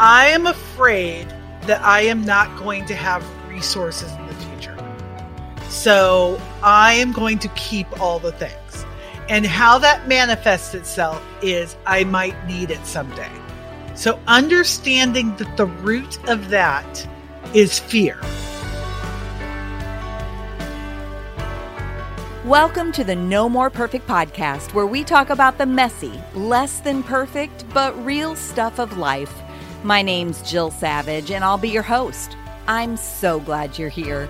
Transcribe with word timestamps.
I 0.00 0.28
am 0.28 0.46
afraid 0.46 1.26
that 1.62 1.82
I 1.82 2.02
am 2.02 2.22
not 2.22 2.56
going 2.56 2.86
to 2.86 2.94
have 2.94 3.20
resources 3.48 4.12
in 4.12 4.26
the 4.28 4.34
future. 4.34 4.76
So 5.68 6.40
I 6.62 6.92
am 6.92 7.10
going 7.10 7.40
to 7.40 7.48
keep 7.56 8.00
all 8.00 8.20
the 8.20 8.30
things. 8.30 8.86
And 9.28 9.44
how 9.44 9.76
that 9.80 10.06
manifests 10.06 10.72
itself 10.72 11.20
is 11.42 11.76
I 11.84 12.04
might 12.04 12.46
need 12.46 12.70
it 12.70 12.86
someday. 12.86 13.28
So 13.96 14.20
understanding 14.28 15.34
that 15.34 15.56
the 15.56 15.66
root 15.66 16.24
of 16.28 16.48
that 16.50 17.04
is 17.52 17.80
fear. 17.80 18.20
Welcome 22.44 22.92
to 22.92 23.02
the 23.02 23.16
No 23.16 23.48
More 23.48 23.68
Perfect 23.68 24.06
podcast, 24.06 24.74
where 24.74 24.86
we 24.86 25.02
talk 25.02 25.30
about 25.30 25.58
the 25.58 25.66
messy, 25.66 26.22
less 26.34 26.78
than 26.78 27.02
perfect, 27.02 27.64
but 27.74 28.00
real 28.06 28.36
stuff 28.36 28.78
of 28.78 28.96
life 28.96 29.34
my 29.84 30.02
name's 30.02 30.42
Jill 30.42 30.70
Savage, 30.70 31.30
and 31.30 31.44
I'll 31.44 31.58
be 31.58 31.68
your 31.68 31.82
host. 31.82 32.36
I'm 32.66 32.96
so 32.96 33.40
glad 33.40 33.78
you're 33.78 33.88
here. 33.88 34.28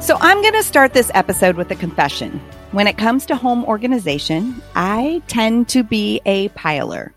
So, 0.00 0.16
I'm 0.20 0.40
going 0.40 0.54
to 0.54 0.62
start 0.62 0.92
this 0.92 1.10
episode 1.14 1.56
with 1.56 1.70
a 1.70 1.74
confession. 1.74 2.40
When 2.70 2.86
it 2.86 2.96
comes 2.96 3.26
to 3.26 3.36
home 3.36 3.64
organization, 3.64 4.62
I 4.74 5.22
tend 5.26 5.68
to 5.70 5.82
be 5.82 6.20
a 6.26 6.48
piler. 6.50 7.12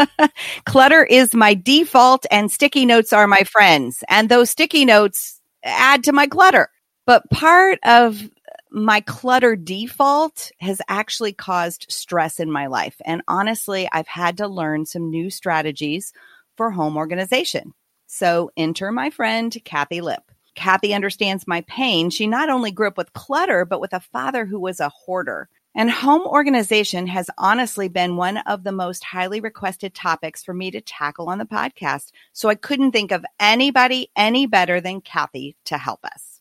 Clutter 0.66 1.04
is 1.04 1.34
my 1.34 1.54
default, 1.54 2.26
and 2.30 2.50
sticky 2.50 2.84
notes 2.84 3.12
are 3.12 3.26
my 3.26 3.44
friends. 3.44 4.04
And 4.08 4.28
those 4.28 4.50
sticky 4.50 4.84
notes 4.84 5.40
add 5.64 6.04
to 6.04 6.12
my 6.12 6.26
clutter. 6.26 6.68
But 7.06 7.28
part 7.30 7.78
of 7.84 8.28
my 8.70 9.00
clutter 9.00 9.56
default 9.56 10.50
has 10.60 10.80
actually 10.88 11.32
caused 11.32 11.86
stress 11.88 12.40
in 12.40 12.50
my 12.50 12.66
life. 12.66 13.00
And 13.04 13.22
honestly, 13.28 13.88
I've 13.90 14.08
had 14.08 14.38
to 14.38 14.48
learn 14.48 14.86
some 14.86 15.10
new 15.10 15.30
strategies 15.30 16.12
for 16.56 16.70
home 16.70 16.96
organization. 16.96 17.72
So 18.06 18.50
enter 18.56 18.90
my 18.90 19.10
friend, 19.10 19.52
Kathi 19.64 20.00
Lipp. 20.00 20.30
Kathi 20.56 20.94
understands 20.94 21.46
my 21.46 21.60
pain. 21.62 22.10
She 22.10 22.26
not 22.26 22.50
only 22.50 22.72
grew 22.72 22.88
up 22.88 22.96
with 22.96 23.12
clutter, 23.12 23.64
but 23.64 23.80
with 23.80 23.92
a 23.92 24.00
father 24.00 24.44
who 24.44 24.58
was 24.58 24.80
a 24.80 24.88
hoarder. 24.88 25.48
And 25.74 25.90
home 25.90 26.22
organization 26.22 27.06
has 27.06 27.30
honestly 27.38 27.88
been 27.88 28.16
one 28.16 28.38
of 28.38 28.64
the 28.64 28.72
most 28.72 29.04
highly 29.04 29.40
requested 29.40 29.94
topics 29.94 30.42
for 30.42 30.52
me 30.52 30.72
to 30.72 30.80
tackle 30.80 31.28
on 31.28 31.38
the 31.38 31.44
podcast. 31.44 32.10
So 32.32 32.48
I 32.48 32.56
couldn't 32.56 32.90
think 32.90 33.12
of 33.12 33.24
anybody 33.38 34.10
any 34.16 34.46
better 34.46 34.80
than 34.80 35.00
Kathi 35.00 35.54
to 35.66 35.78
help 35.78 36.04
us. 36.04 36.37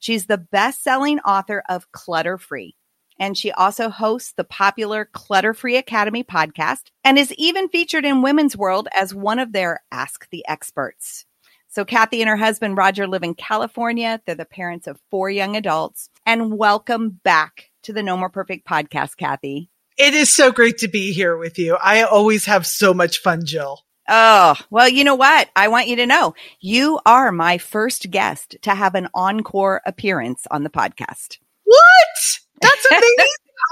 She's 0.00 0.26
the 0.26 0.38
best 0.38 0.82
selling 0.82 1.20
author 1.20 1.62
of 1.68 1.92
Clutter 1.92 2.38
Free. 2.38 2.74
And 3.18 3.36
she 3.36 3.52
also 3.52 3.90
hosts 3.90 4.32
the 4.32 4.44
popular 4.44 5.04
Clutter 5.12 5.52
Free 5.52 5.76
Academy 5.76 6.24
podcast 6.24 6.84
and 7.04 7.18
is 7.18 7.34
even 7.34 7.68
featured 7.68 8.06
in 8.06 8.22
Women's 8.22 8.56
World 8.56 8.88
as 8.96 9.14
one 9.14 9.38
of 9.38 9.52
their 9.52 9.80
Ask 9.92 10.26
the 10.30 10.42
Experts. 10.48 11.26
So, 11.68 11.84
Kathi 11.84 12.20
and 12.20 12.30
her 12.30 12.36
husband 12.38 12.78
Roger 12.78 13.06
live 13.06 13.22
in 13.22 13.34
California. 13.34 14.22
They're 14.24 14.34
the 14.34 14.46
parents 14.46 14.86
of 14.86 14.98
four 15.10 15.28
young 15.28 15.54
adults. 15.54 16.08
And 16.24 16.56
welcome 16.56 17.20
back 17.22 17.70
to 17.82 17.92
the 17.92 18.02
No 18.02 18.16
More 18.16 18.30
Perfect 18.30 18.66
podcast, 18.66 19.16
Kathi. 19.20 19.68
It 19.98 20.14
is 20.14 20.32
so 20.32 20.50
great 20.50 20.78
to 20.78 20.88
be 20.88 21.12
here 21.12 21.36
with 21.36 21.58
you. 21.58 21.76
I 21.76 22.02
always 22.04 22.46
have 22.46 22.66
so 22.66 22.94
much 22.94 23.18
fun, 23.18 23.44
Jill. 23.44 23.82
Oh, 24.12 24.56
well, 24.70 24.88
you 24.88 25.04
know 25.04 25.14
what? 25.14 25.48
I 25.54 25.68
want 25.68 25.86
you 25.86 25.94
to 25.96 26.06
know 26.06 26.34
you 26.60 26.98
are 27.06 27.30
my 27.30 27.58
first 27.58 28.10
guest 28.10 28.56
to 28.62 28.74
have 28.74 28.96
an 28.96 29.08
encore 29.14 29.80
appearance 29.86 30.48
on 30.50 30.64
the 30.64 30.70
podcast. 30.70 31.38
What? 31.62 32.38
That's 32.60 32.86
amazing. 32.90 33.14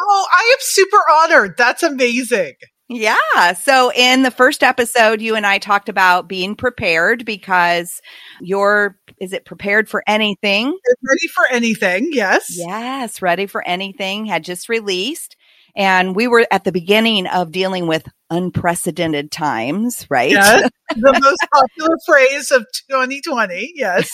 oh, 0.00 0.26
I 0.32 0.54
am 0.54 0.58
super 0.60 1.02
honored. 1.12 1.56
That's 1.56 1.82
amazing. 1.82 2.54
Yeah. 2.88 3.52
So 3.52 3.92
in 3.92 4.22
the 4.22 4.30
first 4.30 4.62
episode, 4.62 5.20
you 5.20 5.34
and 5.34 5.44
I 5.44 5.58
talked 5.58 5.88
about 5.90 6.28
being 6.28 6.54
prepared 6.54 7.26
because 7.26 8.00
you're, 8.40 8.96
is 9.20 9.32
it 9.32 9.44
prepared 9.44 9.90
for 9.90 10.02
anything? 10.06 10.66
Ready 11.02 11.26
for 11.26 11.46
anything. 11.50 12.10
Yes. 12.12 12.56
Yes. 12.56 13.20
Ready 13.20 13.46
for 13.46 13.66
anything 13.66 14.24
had 14.24 14.44
just 14.44 14.68
released. 14.68 15.36
And 15.76 16.14
we 16.16 16.26
were 16.28 16.46
at 16.50 16.64
the 16.64 16.72
beginning 16.72 17.26
of 17.26 17.52
dealing 17.52 17.86
with 17.86 18.08
unprecedented 18.30 19.30
times, 19.30 20.06
right? 20.10 20.30
Yes, 20.30 20.68
the 20.96 21.20
most 21.20 21.46
popular 21.52 21.96
phrase 22.06 22.50
of 22.50 22.66
2020. 22.90 23.72
Yes. 23.74 24.10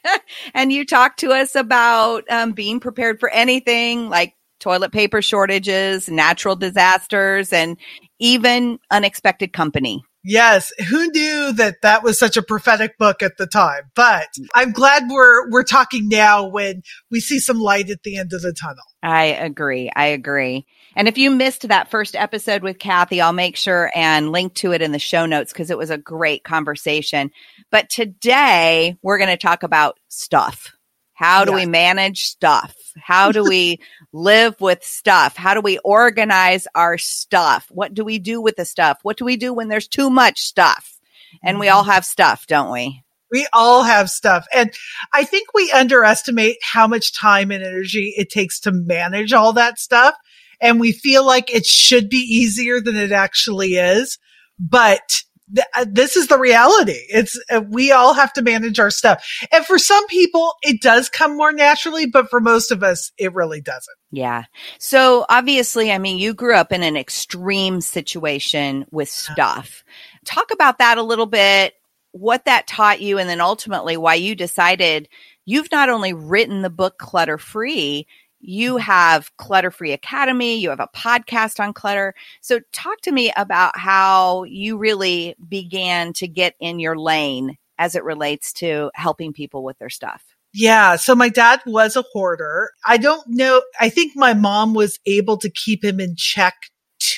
and 0.54 0.72
you 0.72 0.84
talked 0.84 1.20
to 1.20 1.30
us 1.32 1.54
about 1.54 2.24
um, 2.30 2.52
being 2.52 2.80
prepared 2.80 3.20
for 3.20 3.30
anything 3.30 4.08
like 4.08 4.34
toilet 4.60 4.92
paper 4.92 5.22
shortages, 5.22 6.08
natural 6.08 6.56
disasters, 6.56 7.52
and 7.52 7.76
even 8.18 8.78
unexpected 8.90 9.52
company. 9.52 10.02
Yes, 10.24 10.72
who 10.88 11.10
knew 11.10 11.52
that 11.52 11.82
that 11.82 12.02
was 12.02 12.18
such 12.18 12.36
a 12.36 12.42
prophetic 12.42 12.98
book 12.98 13.22
at 13.22 13.36
the 13.36 13.46
time? 13.46 13.84
But 13.94 14.28
I'm 14.54 14.72
glad 14.72 15.04
we're 15.08 15.48
we're 15.50 15.62
talking 15.62 16.08
now 16.08 16.46
when 16.46 16.82
we 17.10 17.20
see 17.20 17.38
some 17.38 17.60
light 17.60 17.88
at 17.88 18.02
the 18.02 18.18
end 18.18 18.32
of 18.32 18.42
the 18.42 18.52
tunnel. 18.52 18.82
I 19.02 19.26
agree. 19.26 19.90
I 19.94 20.06
agree. 20.06 20.66
And 20.96 21.06
if 21.06 21.16
you 21.16 21.30
missed 21.30 21.68
that 21.68 21.90
first 21.90 22.16
episode 22.16 22.62
with 22.62 22.78
Kathi, 22.78 23.22
I'll 23.22 23.32
make 23.32 23.56
sure 23.56 23.90
and 23.94 24.32
link 24.32 24.54
to 24.56 24.72
it 24.72 24.82
in 24.82 24.90
the 24.90 24.98
show 24.98 25.26
notes 25.26 25.52
because 25.52 25.70
it 25.70 25.78
was 25.78 25.90
a 25.90 25.98
great 25.98 26.42
conversation. 26.42 27.30
But 27.70 27.88
today 27.88 28.98
we're 29.02 29.18
going 29.18 29.30
to 29.30 29.36
talk 29.36 29.62
about 29.62 29.98
stuff. 30.08 30.72
How 31.18 31.44
do 31.44 31.50
yes. 31.50 31.66
we 31.66 31.66
manage 31.66 32.26
stuff? 32.26 32.76
How 32.96 33.32
do 33.32 33.42
we 33.42 33.80
live 34.12 34.54
with 34.60 34.84
stuff? 34.84 35.36
How 35.36 35.54
do 35.54 35.60
we 35.60 35.78
organize 35.78 36.68
our 36.76 36.96
stuff? 36.96 37.66
What 37.70 37.92
do 37.92 38.04
we 38.04 38.20
do 38.20 38.40
with 38.40 38.54
the 38.54 38.64
stuff? 38.64 39.00
What 39.02 39.16
do 39.16 39.24
we 39.24 39.36
do 39.36 39.52
when 39.52 39.66
there's 39.66 39.88
too 39.88 40.10
much 40.10 40.40
stuff? 40.42 40.96
And 41.42 41.58
we 41.58 41.70
all 41.70 41.82
mm-hmm. 41.82 41.90
have 41.90 42.04
stuff, 42.04 42.46
don't 42.46 42.70
we? 42.70 43.02
We 43.32 43.48
all 43.52 43.82
have 43.82 44.08
stuff. 44.10 44.46
And 44.54 44.72
I 45.12 45.24
think 45.24 45.52
we 45.54 45.72
underestimate 45.72 46.58
how 46.62 46.86
much 46.86 47.12
time 47.12 47.50
and 47.50 47.64
energy 47.64 48.14
it 48.16 48.30
takes 48.30 48.60
to 48.60 48.70
manage 48.70 49.32
all 49.32 49.54
that 49.54 49.80
stuff. 49.80 50.14
And 50.60 50.78
we 50.78 50.92
feel 50.92 51.26
like 51.26 51.52
it 51.52 51.66
should 51.66 52.08
be 52.08 52.18
easier 52.18 52.80
than 52.80 52.94
it 52.94 53.10
actually 53.10 53.74
is. 53.74 54.18
But 54.56 55.24
th- 55.54 55.66
uh, 55.76 55.86
this 55.88 56.16
is 56.16 56.28
the 56.28 56.38
reality. 56.38 57.00
It's, 57.08 57.40
uh, 57.50 57.62
we 57.68 57.92
all 57.92 58.14
have 58.14 58.32
to 58.34 58.42
manage 58.42 58.78
our 58.78 58.90
stuff. 58.90 59.26
And 59.52 59.64
for 59.64 59.78
some 59.78 60.06
people, 60.08 60.52
it 60.62 60.80
does 60.80 61.08
come 61.08 61.36
more 61.36 61.52
naturally, 61.52 62.06
but 62.06 62.30
for 62.30 62.40
most 62.40 62.70
of 62.70 62.82
us, 62.82 63.12
it 63.18 63.34
really 63.34 63.60
doesn't. 63.60 63.96
Yeah. 64.10 64.44
So 64.78 65.26
obviously, 65.28 65.92
I 65.92 65.98
mean, 65.98 66.18
you 66.18 66.34
grew 66.34 66.54
up 66.54 66.72
in 66.72 66.82
an 66.82 66.96
extreme 66.96 67.80
situation 67.80 68.86
with 68.90 69.08
stuff. 69.08 69.84
Talk 70.24 70.50
about 70.50 70.78
that 70.78 70.98
a 70.98 71.02
little 71.02 71.26
bit, 71.26 71.74
what 72.12 72.46
that 72.46 72.66
taught 72.66 73.00
you, 73.00 73.18
and 73.18 73.28
then 73.28 73.40
ultimately 73.40 73.96
why 73.96 74.14
you 74.14 74.34
decided 74.34 75.08
you've 75.44 75.70
not 75.72 75.88
only 75.88 76.12
written 76.12 76.62
the 76.62 76.70
book 76.70 76.98
Clutter 76.98 77.38
Free, 77.38 78.06
you 78.40 78.76
have 78.76 79.34
Clutter 79.36 79.70
Free 79.70 79.92
Academy, 79.92 80.56
you 80.56 80.70
have 80.70 80.80
a 80.80 80.88
podcast 80.94 81.60
on 81.60 81.72
clutter. 81.72 82.14
So, 82.40 82.60
talk 82.72 83.00
to 83.02 83.12
me 83.12 83.32
about 83.36 83.76
how 83.76 84.44
you 84.44 84.78
really 84.78 85.36
began 85.48 86.12
to 86.14 86.28
get 86.28 86.54
in 86.60 86.78
your 86.78 86.98
lane 86.98 87.56
as 87.78 87.94
it 87.94 88.04
relates 88.04 88.52
to 88.54 88.90
helping 88.94 89.32
people 89.32 89.62
with 89.64 89.78
their 89.78 89.90
stuff. 89.90 90.24
Yeah. 90.54 90.96
So 90.96 91.14
my 91.14 91.28
dad 91.28 91.60
was 91.66 91.94
a 91.94 92.04
hoarder. 92.12 92.70
I 92.86 92.96
don't 92.96 93.24
know. 93.28 93.62
I 93.78 93.88
think 93.90 94.14
my 94.16 94.34
mom 94.34 94.74
was 94.74 94.98
able 95.06 95.36
to 95.38 95.50
keep 95.50 95.84
him 95.84 96.00
in 96.00 96.16
check 96.16 96.54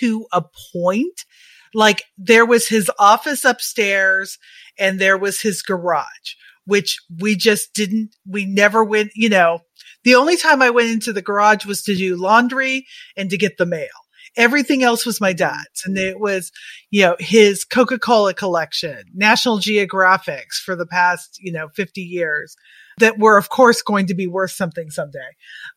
to 0.00 0.26
a 0.32 0.42
point, 0.72 1.24
Like 1.72 2.04
there 2.18 2.44
was 2.44 2.68
his 2.68 2.90
office 2.98 3.44
upstairs 3.44 4.38
and 4.78 4.98
there 4.98 5.16
was 5.16 5.40
his 5.40 5.62
garage, 5.62 6.34
which 6.66 6.98
we 7.18 7.36
just 7.36 7.72
didn't, 7.72 8.16
we 8.26 8.44
never 8.44 8.84
went, 8.84 9.12
you 9.14 9.28
know, 9.28 9.60
the 10.04 10.14
only 10.14 10.36
time 10.36 10.62
I 10.62 10.70
went 10.70 10.90
into 10.90 11.12
the 11.12 11.22
garage 11.22 11.66
was 11.66 11.82
to 11.82 11.94
do 11.94 12.16
laundry 12.16 12.86
and 13.16 13.30
to 13.30 13.38
get 13.38 13.58
the 13.58 13.66
mail. 13.66 13.88
Everything 14.36 14.82
else 14.82 15.04
was 15.04 15.20
my 15.20 15.32
dad's. 15.32 15.82
And 15.84 15.98
it 15.98 16.20
was, 16.20 16.52
you 16.90 17.02
know, 17.02 17.16
his 17.18 17.64
Coca-Cola 17.64 18.32
collection, 18.34 19.02
National 19.12 19.58
Geographics 19.58 20.54
for 20.64 20.76
the 20.76 20.86
past, 20.86 21.38
you 21.40 21.52
know, 21.52 21.68
50 21.74 22.00
years 22.00 22.54
that 22.98 23.18
were 23.18 23.36
of 23.36 23.48
course 23.48 23.82
going 23.82 24.06
to 24.06 24.14
be 24.14 24.26
worth 24.26 24.52
something 24.52 24.90
someday. 24.90 25.18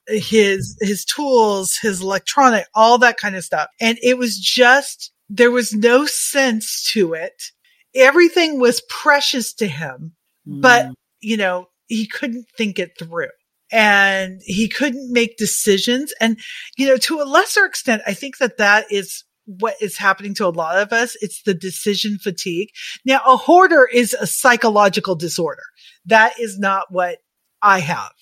His, 0.08 0.78
his 0.81 1.04
tools, 1.04 1.78
his 1.81 2.02
electronic, 2.02 2.68
all 2.75 2.98
that 3.00 3.18
kind 3.18 3.36
of 3.36 3.44
stuff. 3.44 3.70
And 3.81 3.98
it 4.04 4.18
was 4.18 4.38
just, 4.38 5.12
there 5.30 5.52
was 5.52 5.74
no 5.74 6.06
sense 6.06 6.92
to 6.92 7.14
it. 7.14 7.44
Everything 7.96 8.60
was 8.60 8.84
precious 8.90 9.54
to 9.56 9.68
him, 9.68 10.14
mm. 10.48 10.62
but 10.62 10.92
you 11.22 11.38
know, 11.38 11.68
he 11.88 12.06
couldn't 12.06 12.46
think 12.58 12.78
it 12.78 12.92
through 13.00 13.30
and 13.74 14.40
he 14.46 14.70
couldn't 14.70 15.12
make 15.12 15.36
decisions. 15.36 16.14
And, 16.22 16.38
you 16.78 16.88
know, 16.88 16.98
to 16.98 17.20
a 17.22 17.25
lesser 17.25 17.66
extent, 17.66 18.04
I 18.06 18.14
think 18.14 18.38
that 18.38 18.58
that 18.58 18.86
is 18.92 19.25
what 19.46 19.74
is 19.81 19.98
happening 19.98 20.36
to 20.36 20.46
a 20.46 20.50
lot 20.50 20.78
of 20.78 20.94
us. 20.94 21.18
It's 21.22 21.42
the 21.42 21.56
decision 21.56 22.20
fatigue. 22.20 22.70
Now, 23.04 23.22
a 23.25 23.36
hoarder 23.36 23.90
is 23.92 24.14
a 24.14 24.28
psychological 24.28 25.16
disorder. 25.16 25.64
That 26.06 26.40
is 26.40 26.60
not 26.60 26.86
what 26.92 27.18
I 27.64 27.80
have, 27.80 28.14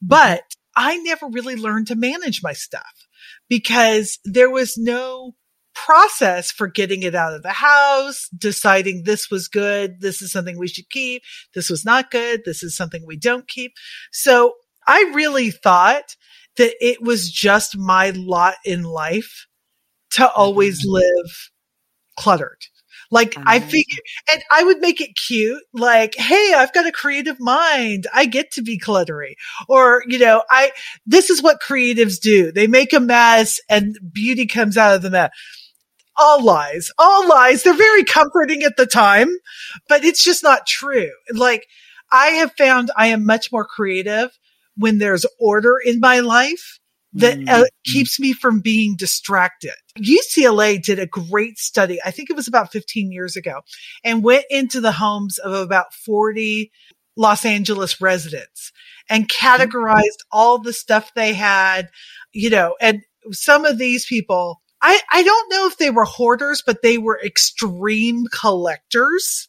but 0.00 0.42
I 0.74 0.96
never 0.96 1.28
really 1.28 1.54
learned 1.54 1.88
to 1.88 1.96
manage 1.96 2.42
my 2.42 2.54
stuff 2.54 3.06
because 3.48 4.18
there 4.24 4.50
was 4.50 4.78
no 4.78 5.34
process 5.74 6.50
for 6.50 6.66
getting 6.66 7.02
it 7.02 7.14
out 7.14 7.34
of 7.34 7.42
the 7.42 7.50
house, 7.50 8.28
deciding 8.36 9.02
this 9.02 9.30
was 9.30 9.48
good. 9.48 10.00
This 10.00 10.22
is 10.22 10.32
something 10.32 10.56
we 10.58 10.68
should 10.68 10.88
keep. 10.88 11.22
This 11.54 11.68
was 11.68 11.84
not 11.84 12.10
good. 12.10 12.42
This 12.44 12.62
is 12.62 12.76
something 12.76 13.04
we 13.06 13.16
don't 13.16 13.46
keep. 13.46 13.72
So 14.12 14.54
I 14.86 15.10
really 15.14 15.50
thought 15.50 16.16
that 16.56 16.74
it 16.80 17.02
was 17.02 17.30
just 17.30 17.76
my 17.76 18.10
lot 18.10 18.54
in 18.64 18.82
life 18.82 19.46
to 20.12 20.30
always 20.30 20.80
mm-hmm. 20.80 20.94
live 20.94 21.50
cluttered. 22.18 22.62
Like 23.10 23.36
I 23.46 23.60
figure, 23.60 23.98
and 24.32 24.42
I 24.50 24.64
would 24.64 24.78
make 24.78 25.00
it 25.00 25.14
cute. 25.14 25.62
Like, 25.72 26.16
hey, 26.16 26.52
I've 26.56 26.72
got 26.72 26.86
a 26.86 26.92
creative 26.92 27.38
mind. 27.38 28.06
I 28.12 28.26
get 28.26 28.50
to 28.52 28.62
be 28.62 28.78
cluttery. 28.78 29.34
Or, 29.68 30.02
you 30.08 30.18
know, 30.18 30.42
I, 30.50 30.72
this 31.06 31.30
is 31.30 31.42
what 31.42 31.62
creatives 31.62 32.18
do. 32.18 32.50
They 32.50 32.66
make 32.66 32.92
a 32.92 32.98
mess 32.98 33.60
and 33.68 33.96
beauty 34.12 34.46
comes 34.46 34.76
out 34.76 34.96
of 34.96 35.02
the 35.02 35.10
mess. 35.10 35.30
All 36.16 36.42
lies, 36.42 36.90
all 36.98 37.28
lies. 37.28 37.62
They're 37.62 37.74
very 37.74 38.04
comforting 38.04 38.62
at 38.62 38.76
the 38.76 38.86
time, 38.86 39.28
but 39.88 40.04
it's 40.04 40.22
just 40.22 40.42
not 40.42 40.66
true. 40.66 41.10
Like 41.32 41.66
I 42.10 42.28
have 42.28 42.52
found 42.52 42.90
I 42.96 43.08
am 43.08 43.26
much 43.26 43.52
more 43.52 43.64
creative 43.64 44.30
when 44.76 44.98
there's 44.98 45.26
order 45.38 45.74
in 45.84 46.00
my 46.00 46.20
life 46.20 46.78
that 47.14 47.38
mm-hmm. 47.38 47.48
uh, 47.48 47.64
keeps 47.86 48.18
me 48.18 48.32
from 48.32 48.60
being 48.60 48.96
distracted. 48.96 49.74
UCLA 49.98 50.82
did 50.82 50.98
a 50.98 51.06
great 51.06 51.58
study. 51.58 52.00
I 52.04 52.10
think 52.10 52.28
it 52.28 52.36
was 52.36 52.48
about 52.48 52.72
15 52.72 53.12
years 53.12 53.36
ago 53.36 53.60
and 54.02 54.24
went 54.24 54.44
into 54.50 54.80
the 54.80 54.92
homes 54.92 55.38
of 55.38 55.52
about 55.52 55.94
40 55.94 56.72
Los 57.16 57.44
Angeles 57.44 58.00
residents 58.00 58.72
and 59.08 59.28
categorized 59.28 60.24
all 60.32 60.58
the 60.58 60.72
stuff 60.72 61.12
they 61.14 61.34
had, 61.34 61.88
you 62.32 62.50
know, 62.50 62.74
and 62.80 63.02
some 63.30 63.64
of 63.64 63.78
these 63.78 64.06
people, 64.06 64.60
I, 64.82 65.00
I 65.12 65.22
don't 65.22 65.52
know 65.52 65.66
if 65.66 65.78
they 65.78 65.90
were 65.90 66.04
hoarders, 66.04 66.62
but 66.66 66.82
they 66.82 66.98
were 66.98 67.20
extreme 67.24 68.24
collectors 68.32 69.48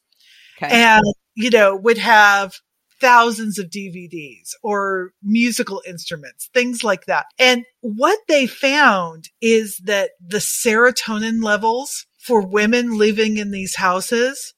okay. 0.58 0.70
and, 0.72 1.04
you 1.34 1.50
know, 1.50 1.76
would 1.76 1.98
have 1.98 2.60
thousands 3.00 3.60
of 3.60 3.70
DVDs 3.70 4.52
or 4.64 5.12
musical 5.24 5.82
instruments, 5.88 6.50
things 6.54 6.84
like 6.84 7.06
that. 7.06 7.26
And 7.38 7.66
what 7.82 8.20
they 8.28 8.48
found 8.48 9.30
is 9.42 9.82
that 9.86 10.12
the 10.26 10.38
serotonin 10.38 11.44
levels 11.44 12.06
for 12.18 12.46
women 12.46 12.98
living 12.98 13.38
in 13.38 13.52
these 13.52 13.76
houses 13.76 14.54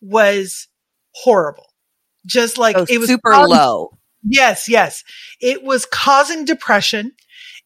was 0.00 0.68
horrible. 1.14 1.66
Just 2.26 2.58
like 2.58 2.76
oh, 2.76 2.86
it 2.88 2.98
was 2.98 3.08
super 3.08 3.32
causing, 3.32 3.56
low. 3.56 3.98
Yes, 4.26 4.68
yes. 4.68 5.04
It 5.40 5.62
was 5.62 5.84
causing 5.84 6.44
depression. 6.44 7.12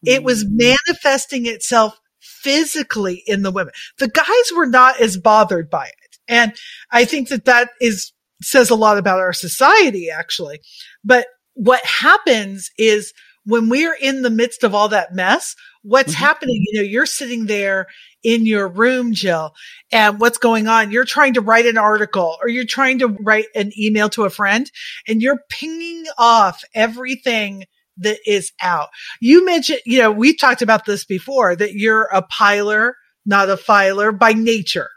It 0.05 0.23
was 0.23 0.43
mm. 0.43 0.75
manifesting 0.87 1.45
itself 1.45 1.97
physically 2.19 3.23
in 3.25 3.41
the 3.41 3.51
women. 3.51 3.73
The 3.97 4.09
guys 4.09 4.51
were 4.55 4.65
not 4.65 4.99
as 4.99 5.17
bothered 5.17 5.69
by 5.69 5.85
it. 5.85 6.17
And 6.27 6.53
I 6.91 7.05
think 7.05 7.29
that 7.29 7.45
that 7.45 7.69
is 7.81 8.11
says 8.41 8.69
a 8.69 8.75
lot 8.75 8.97
about 8.97 9.19
our 9.19 9.33
society, 9.33 10.09
actually. 10.09 10.59
But 11.03 11.27
what 11.53 11.83
happens 11.85 12.71
is 12.77 13.13
when 13.45 13.69
we're 13.69 13.95
in 13.95 14.21
the 14.21 14.29
midst 14.29 14.63
of 14.63 14.75
all 14.75 14.89
that 14.89 15.13
mess, 15.13 15.55
what's 15.81 16.13
mm-hmm. 16.13 16.23
happening? 16.23 16.63
You 16.67 16.79
know, 16.79 16.87
you're 16.87 17.05
sitting 17.05 17.45
there 17.47 17.87
in 18.23 18.45
your 18.45 18.67
room, 18.67 19.13
Jill, 19.13 19.53
and 19.91 20.19
what's 20.19 20.37
going 20.37 20.67
on? 20.67 20.91
You're 20.91 21.05
trying 21.05 21.33
to 21.35 21.41
write 21.41 21.65
an 21.65 21.77
article 21.77 22.37
or 22.41 22.49
you're 22.49 22.65
trying 22.65 22.99
to 22.99 23.07
write 23.07 23.47
an 23.55 23.71
email 23.77 24.09
to 24.09 24.25
a 24.25 24.29
friend 24.29 24.69
and 25.07 25.21
you're 25.21 25.39
pinging 25.49 26.05
off 26.17 26.63
everything 26.75 27.65
that 27.97 28.19
is 28.25 28.51
out. 28.61 28.89
You 29.19 29.45
mentioned, 29.45 29.79
you 29.85 29.99
know, 29.99 30.11
we've 30.11 30.39
talked 30.39 30.61
about 30.61 30.85
this 30.85 31.05
before 31.05 31.55
that 31.55 31.73
you're 31.73 32.09
a 32.13 32.21
piler, 32.21 32.95
not 33.25 33.49
a 33.49 33.57
filer 33.57 34.11
by 34.11 34.33
nature. 34.33 34.89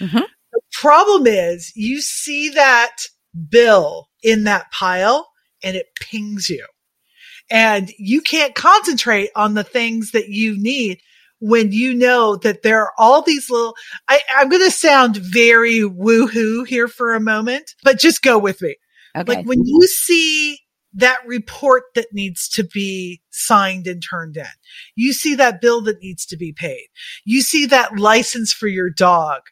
Mm-hmm. 0.00 0.24
The 0.56 0.80
problem 0.80 1.26
is 1.26 1.72
you 1.76 2.00
see 2.00 2.48
that 2.50 2.96
bill 3.50 4.08
in 4.22 4.44
that 4.44 4.72
pile 4.72 5.28
and 5.62 5.76
it 5.76 5.88
pings 6.00 6.48
you 6.48 6.66
and 7.50 7.92
you 7.98 8.20
can't 8.20 8.54
concentrate 8.54 9.30
on 9.36 9.54
the 9.54 9.64
things 9.64 10.12
that 10.12 10.28
you 10.28 10.58
need 10.58 11.00
when 11.38 11.70
you 11.70 11.94
know 11.94 12.36
that 12.36 12.62
there 12.62 12.80
are 12.80 12.92
all 12.96 13.22
these 13.22 13.50
little, 13.50 13.76
I, 14.08 14.20
am 14.38 14.48
going 14.48 14.64
to 14.64 14.70
sound 14.70 15.16
very 15.16 15.80
woohoo 15.80 16.66
here 16.66 16.88
for 16.88 17.14
a 17.14 17.20
moment, 17.20 17.74
but 17.84 17.98
just 17.98 18.22
go 18.22 18.38
with 18.38 18.62
me. 18.62 18.76
Okay. 19.16 19.36
Like 19.36 19.46
when 19.46 19.60
you 19.64 19.82
see 19.82 20.58
that 20.94 21.18
report 21.26 21.84
that 21.94 22.06
needs 22.12 22.48
to 22.48 22.64
be 22.64 23.20
signed 23.30 23.86
and 23.86 24.02
turned 24.02 24.38
in, 24.38 24.46
you 24.94 25.12
see 25.12 25.34
that 25.34 25.60
bill 25.60 25.82
that 25.82 26.00
needs 26.00 26.24
to 26.26 26.38
be 26.38 26.52
paid, 26.52 26.86
you 27.24 27.42
see 27.42 27.66
that 27.66 27.98
license 27.98 28.52
for 28.52 28.66
your 28.66 28.88
dog 28.88 29.42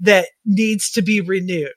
that 0.00 0.28
needs 0.44 0.90
to 0.92 1.02
be 1.02 1.20
renewed. 1.20 1.72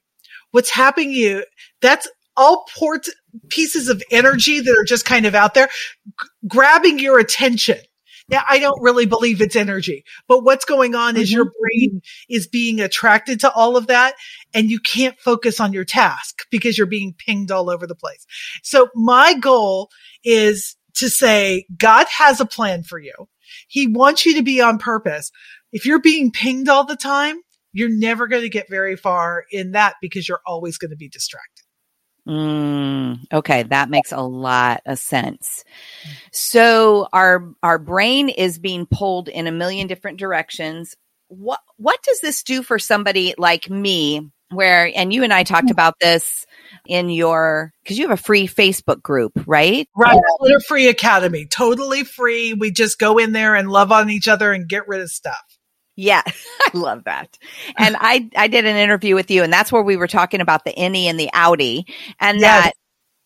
What's 0.51 0.69
happening 0.69 1.11
you, 1.11 1.45
that's 1.81 2.07
all 2.35 2.65
port 2.75 3.05
pieces 3.49 3.89
of 3.89 4.01
energy 4.11 4.59
that 4.59 4.77
are 4.77 4.85
just 4.85 5.05
kind 5.05 5.25
of 5.25 5.35
out 5.35 5.53
there 5.53 5.67
g- 5.67 6.27
grabbing 6.47 6.99
your 6.99 7.19
attention. 7.19 7.77
Now, 8.29 8.43
I 8.47 8.59
don't 8.59 8.81
really 8.81 9.05
believe 9.05 9.41
it's 9.41 9.55
energy, 9.55 10.03
but 10.27 10.43
what's 10.43 10.65
going 10.65 10.95
on 10.95 11.13
mm-hmm. 11.13 11.23
is 11.23 11.31
your 11.31 11.45
mm-hmm. 11.45 11.61
brain 11.61 12.01
is 12.29 12.47
being 12.47 12.79
attracted 12.79 13.39
to 13.41 13.51
all 13.51 13.75
of 13.75 13.87
that 13.87 14.15
and 14.53 14.69
you 14.69 14.79
can't 14.79 15.19
focus 15.19 15.59
on 15.59 15.73
your 15.73 15.85
task 15.85 16.43
because 16.51 16.77
you're 16.77 16.87
being 16.87 17.13
pinged 17.17 17.51
all 17.51 17.69
over 17.69 17.87
the 17.87 17.95
place. 17.95 18.25
So 18.63 18.87
my 18.95 19.33
goal 19.33 19.89
is 20.23 20.75
to 20.95 21.09
say, 21.09 21.65
God 21.75 22.05
has 22.17 22.39
a 22.39 22.45
plan 22.45 22.83
for 22.83 22.99
you. 22.99 23.13
He 23.67 23.87
wants 23.87 24.25
you 24.25 24.35
to 24.35 24.43
be 24.43 24.61
on 24.61 24.77
purpose. 24.77 25.31
If 25.71 25.85
you're 25.85 26.01
being 26.01 26.31
pinged 26.31 26.69
all 26.69 26.85
the 26.85 26.95
time, 26.95 27.41
you're 27.73 27.89
never 27.89 28.27
going 28.27 28.43
to 28.43 28.49
get 28.49 28.69
very 28.69 28.95
far 28.95 29.45
in 29.51 29.71
that 29.71 29.95
because 30.01 30.27
you're 30.27 30.41
always 30.45 30.77
going 30.77 30.91
to 30.91 30.97
be 30.97 31.09
distracted. 31.09 31.63
Mm, 32.27 33.21
okay, 33.33 33.63
that 33.63 33.89
makes 33.89 34.11
a 34.11 34.21
lot 34.21 34.81
of 34.85 34.99
sense. 34.99 35.63
So 36.31 37.07
our 37.11 37.51
our 37.63 37.79
brain 37.79 38.29
is 38.29 38.59
being 38.59 38.85
pulled 38.85 39.29
in 39.29 39.47
a 39.47 39.51
million 39.51 39.87
different 39.87 40.19
directions. 40.19 40.95
What 41.29 41.59
what 41.77 42.01
does 42.03 42.19
this 42.21 42.43
do 42.43 42.61
for 42.61 42.77
somebody 42.77 43.33
like 43.37 43.69
me? 43.69 44.29
Where 44.51 44.91
and 44.95 45.13
you 45.13 45.23
and 45.23 45.33
I 45.33 45.43
talked 45.43 45.69
about 45.71 45.95
this 46.01 46.45
in 46.87 47.09
your 47.09 47.71
because 47.83 47.97
you 47.97 48.07
have 48.07 48.19
a 48.19 48.21
free 48.21 48.47
Facebook 48.47 49.01
group, 49.01 49.31
right? 49.47 49.87
Right, 49.95 50.19
Clutter 50.37 50.59
Free 50.67 50.87
Academy, 50.87 51.45
totally 51.45 52.03
free. 52.03 52.53
We 52.53 52.71
just 52.71 52.99
go 52.99 53.17
in 53.17 53.31
there 53.31 53.55
and 53.55 53.69
love 53.69 53.91
on 53.91 54.09
each 54.09 54.27
other 54.27 54.51
and 54.51 54.67
get 54.67 54.87
rid 54.87 55.01
of 55.01 55.09
stuff. 55.09 55.58
Yeah, 55.99 56.21
I 56.73 56.77
love 56.77 57.03
that. 57.03 57.37
And 57.77 57.97
I 57.99 58.29
I 58.33 58.47
did 58.47 58.65
an 58.65 58.77
interview 58.77 59.15
with 59.15 59.29
you 59.29 59.43
and 59.43 59.51
that's 59.51 59.69
where 59.69 59.83
we 59.83 59.97
were 59.97 60.07
talking 60.07 60.39
about 60.39 60.63
the 60.63 60.71
innie 60.71 61.05
and 61.05 61.19
the 61.19 61.29
outie 61.33 61.83
and 62.21 62.39
yes. 62.39 62.63
that 62.63 62.73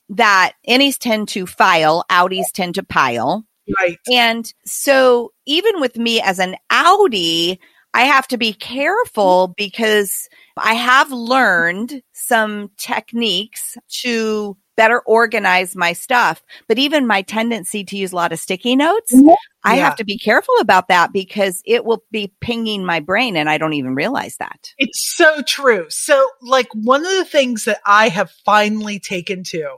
that 0.10 0.54
innies 0.68 0.98
tend 0.98 1.28
to 1.30 1.46
file, 1.46 2.04
outies 2.10 2.52
tend 2.52 2.76
to 2.76 2.84
pile. 2.84 3.46
Right. 3.80 4.00
And 4.12 4.52
so 4.66 5.34
even 5.46 5.82
with 5.82 5.98
me 5.98 6.20
as 6.20 6.40
an 6.40 6.56
outie, 6.72 7.60
I 7.94 8.06
have 8.06 8.28
to 8.30 8.38
be 8.38 8.54
careful 8.54 9.54
because 9.56 10.28
I 10.58 10.74
have 10.74 11.12
learned 11.12 12.02
some 12.12 12.72
techniques 12.78 13.78
to 14.02 14.58
better 14.76 15.00
organize 15.02 15.76
my 15.76 15.94
stuff. 15.94 16.44
But 16.68 16.80
even 16.80 17.08
my 17.08 17.22
tendency 17.22 17.84
to 17.86 17.98
use 17.98 18.12
a 18.12 18.16
lot 18.16 18.32
of 18.32 18.40
sticky 18.40 18.76
notes, 18.76 19.14
mm-hmm. 19.14 19.34
I 19.64 19.78
Yeah. 19.78 19.86
have 19.86 19.96
to 19.98 20.06
be 20.06 20.18
careful 20.18 20.56
about 20.60 20.88
that 20.88 21.14
because 21.14 21.62
it 21.66 21.86
will 21.86 22.04
be 22.12 22.34
pinging 22.42 22.86
my 22.86 23.00
brain 23.00 23.38
and 23.38 23.50
I 23.50 23.58
don't 23.58 23.74
even 23.74 23.96
realize 23.96 24.38
that. 24.38 24.74
It's 24.78 25.16
so 25.16 25.42
true. 25.42 25.86
So, 25.90 26.28
like, 26.42 26.68
one 26.74 27.06
of 27.06 27.12
the 27.12 27.26
things 27.26 27.66
that 27.66 27.80
I 27.86 28.10
have 28.10 28.32
finally 28.46 29.00
taken 29.00 29.44
to, 29.46 29.78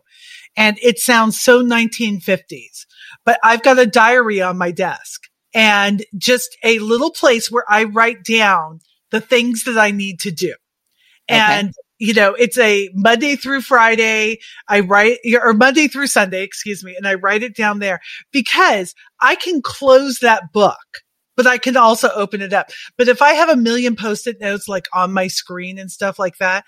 and 0.55 0.77
it 0.81 0.99
sounds 0.99 1.41
so 1.41 1.61
1950s, 1.61 2.85
but 3.25 3.39
I've 3.43 3.63
got 3.63 3.79
a 3.79 3.85
diary 3.85 4.41
on 4.41 4.57
my 4.57 4.71
desk 4.71 5.23
and 5.53 6.03
just 6.17 6.57
a 6.63 6.79
little 6.79 7.11
place 7.11 7.51
where 7.51 7.65
I 7.69 7.83
write 7.83 8.23
down 8.23 8.79
the 9.11 9.21
things 9.21 9.63
that 9.65 9.77
I 9.77 9.91
need 9.91 10.19
to 10.21 10.31
do. 10.31 10.55
Okay. 11.29 11.39
And, 11.39 11.73
you 11.99 12.13
know, 12.13 12.33
it's 12.33 12.57
a 12.57 12.89
Monday 12.93 13.35
through 13.35 13.61
Friday. 13.61 14.39
I 14.67 14.81
write, 14.81 15.19
or 15.41 15.53
Monday 15.53 15.87
through 15.87 16.07
Sunday, 16.07 16.43
excuse 16.43 16.83
me, 16.83 16.95
and 16.95 17.07
I 17.07 17.15
write 17.15 17.43
it 17.43 17.55
down 17.55 17.79
there 17.79 17.99
because 18.31 18.93
I 19.21 19.35
can 19.35 19.61
close 19.61 20.19
that 20.19 20.51
book 20.53 20.77
but 21.35 21.47
I 21.47 21.57
can 21.57 21.77
also 21.77 22.09
open 22.15 22.41
it 22.41 22.53
up. 22.53 22.69
But 22.97 23.07
if 23.07 23.21
I 23.21 23.33
have 23.33 23.49
a 23.49 23.55
million 23.55 23.95
post-it 23.95 24.39
notes 24.39 24.67
like 24.67 24.87
on 24.93 25.13
my 25.13 25.27
screen 25.27 25.77
and 25.77 25.91
stuff 25.91 26.17
like 26.17 26.37
that, 26.37 26.63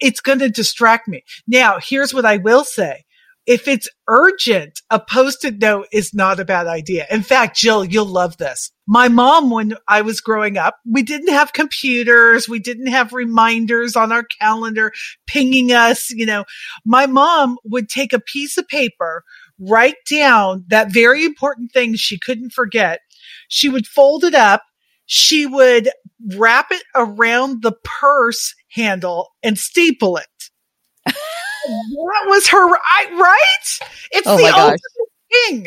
it's 0.00 0.20
going 0.20 0.38
to 0.40 0.48
distract 0.48 1.08
me. 1.08 1.24
Now, 1.46 1.78
here's 1.80 2.14
what 2.14 2.24
I 2.24 2.38
will 2.38 2.64
say. 2.64 3.04
If 3.46 3.68
it's 3.68 3.88
urgent, 4.08 4.80
a 4.90 4.98
post-it 4.98 5.58
note 5.60 5.86
is 5.92 6.14
not 6.14 6.40
a 6.40 6.44
bad 6.44 6.66
idea. 6.66 7.06
In 7.10 7.22
fact, 7.22 7.56
Jill, 7.56 7.84
you'll 7.84 8.06
love 8.06 8.36
this. 8.38 8.70
My 8.86 9.08
mom, 9.08 9.50
when 9.50 9.74
I 9.88 10.02
was 10.02 10.20
growing 10.20 10.58
up, 10.58 10.78
we 10.90 11.02
didn't 11.02 11.32
have 11.32 11.52
computers. 11.54 12.48
We 12.48 12.58
didn't 12.58 12.88
have 12.88 13.12
reminders 13.12 13.96
on 13.96 14.12
our 14.12 14.24
calendar 14.24 14.92
pinging 15.26 15.72
us. 15.72 16.10
You 16.10 16.26
know, 16.26 16.44
my 16.84 17.06
mom 17.06 17.56
would 17.64 17.88
take 17.88 18.12
a 18.12 18.20
piece 18.20 18.58
of 18.58 18.68
paper, 18.68 19.24
write 19.58 19.96
down 20.10 20.64
that 20.68 20.92
very 20.92 21.24
important 21.24 21.72
thing 21.72 21.94
she 21.94 22.18
couldn't 22.18 22.52
forget. 22.52 23.00
She 23.48 23.68
would 23.68 23.86
fold 23.86 24.24
it 24.24 24.34
up. 24.34 24.62
She 25.06 25.46
would 25.46 25.90
wrap 26.36 26.66
it 26.70 26.82
around 26.94 27.62
the 27.62 27.74
purse 27.84 28.54
handle 28.72 29.30
and 29.42 29.58
staple 29.58 30.16
it. 30.16 30.26
that 31.06 32.24
was 32.26 32.48
her, 32.48 32.68
I, 32.68 33.06
right? 33.18 33.88
It's 34.12 34.26
Oh 34.26 34.36
the 34.36 34.42
my 34.42 34.50
gosh. 34.50 34.78
ultimate 34.78 35.13
thing. 35.48 35.66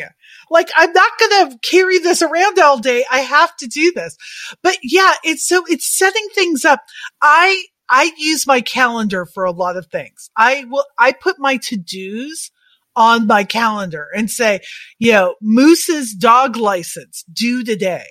Like, 0.50 0.68
I'm 0.76 0.92
not 0.92 1.10
going 1.18 1.50
to 1.50 1.58
carry 1.58 1.98
this 1.98 2.22
around 2.22 2.58
all 2.58 2.78
day. 2.78 3.04
I 3.10 3.18
have 3.20 3.56
to 3.58 3.66
do 3.66 3.92
this. 3.94 4.16
But 4.62 4.78
yeah, 4.82 5.14
it's 5.22 5.46
so, 5.46 5.64
it's 5.68 5.96
setting 5.96 6.26
things 6.34 6.64
up. 6.64 6.80
I, 7.20 7.64
I 7.90 8.12
use 8.16 8.46
my 8.46 8.60
calendar 8.60 9.26
for 9.26 9.44
a 9.44 9.50
lot 9.50 9.76
of 9.76 9.86
things. 9.86 10.30
I 10.36 10.64
will, 10.68 10.84
I 10.98 11.12
put 11.12 11.36
my 11.38 11.58
to-dos 11.58 12.50
on 12.96 13.26
my 13.26 13.44
calendar 13.44 14.06
and 14.16 14.30
say, 14.30 14.60
you 14.98 15.12
know, 15.12 15.36
Moose's 15.40 16.14
dog 16.14 16.56
license 16.56 17.24
due 17.32 17.62
today. 17.62 18.06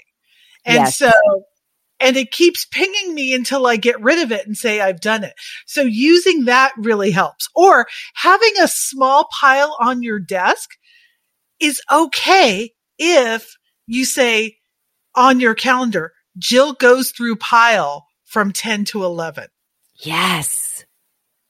And 0.65 0.75
Yes. 0.75 0.97
so, 0.97 1.11
and 1.99 2.15
it 2.15 2.31
keeps 2.31 2.65
pinging 2.65 3.15
me 3.15 3.33
until 3.33 3.65
I 3.65 3.75
get 3.77 4.01
rid 4.01 4.19
of 4.19 4.31
it 4.31 4.45
and 4.45 4.55
say 4.55 4.79
I've 4.79 5.01
done 5.01 5.23
it. 5.23 5.33
So 5.65 5.81
using 5.81 6.45
that 6.45 6.71
really 6.77 7.11
helps. 7.11 7.49
Or 7.55 7.87
having 8.15 8.53
a 8.61 8.67
small 8.67 9.27
pile 9.39 9.75
on 9.79 10.03
your 10.03 10.19
desk 10.19 10.69
is 11.59 11.81
okay 11.91 12.71
if 12.97 13.55
you 13.85 14.05
say 14.05 14.57
on 15.15 15.39
your 15.39 15.55
calendar, 15.55 16.13
Jill 16.37 16.73
goes 16.73 17.11
through 17.11 17.37
pile 17.37 18.05
from 18.25 18.51
10 18.51 18.85
to 18.85 19.03
11 19.03 19.47
Yes. 19.99 20.85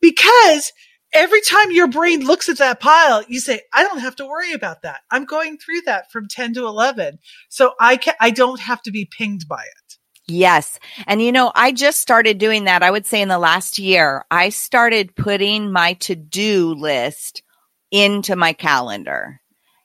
because 0.01 0.71
every 1.13 1.41
time 1.41 1.71
your 1.71 1.87
brain 1.87 2.25
looks 2.25 2.47
at 2.49 2.59
that 2.59 2.79
pile, 2.79 3.23
you 3.27 3.39
say, 3.39 3.61
I 3.73 3.83
don't 3.83 3.99
have 3.99 4.15
to 4.17 4.25
worry 4.25 4.53
about 4.53 4.83
that. 4.83 5.01
I'm 5.11 5.25
going 5.25 5.57
through 5.57 5.81
that 5.85 6.11
from 6.11 6.27
10 6.29 6.53
to 6.55 6.65
11. 6.67 7.19
So 7.49 7.73
I 7.79 7.97
can, 7.97 8.13
I 8.21 8.29
don't 8.29 8.59
have 8.59 8.81
to 8.83 8.91
be 8.91 9.05
pinged 9.05 9.47
by 9.47 9.61
it. 9.63 9.97
Yes. 10.29 10.79
And 11.05 11.21
you 11.21 11.31
know, 11.31 11.51
I 11.55 11.71
just 11.71 12.01
started 12.01 12.37
doing 12.37 12.65
that. 12.65 12.83
I 12.83 12.91
would 12.91 13.05
say 13.05 13.21
in 13.21 13.29
the 13.29 13.39
last 13.39 13.79
year, 13.79 14.25
I 14.29 14.49
started 14.49 15.15
putting 15.15 15.71
my 15.71 15.93
to 15.93 16.15
do 16.15 16.73
list 16.73 17.43
into 17.91 18.35
my 18.35 18.51
calendar. 18.53 19.39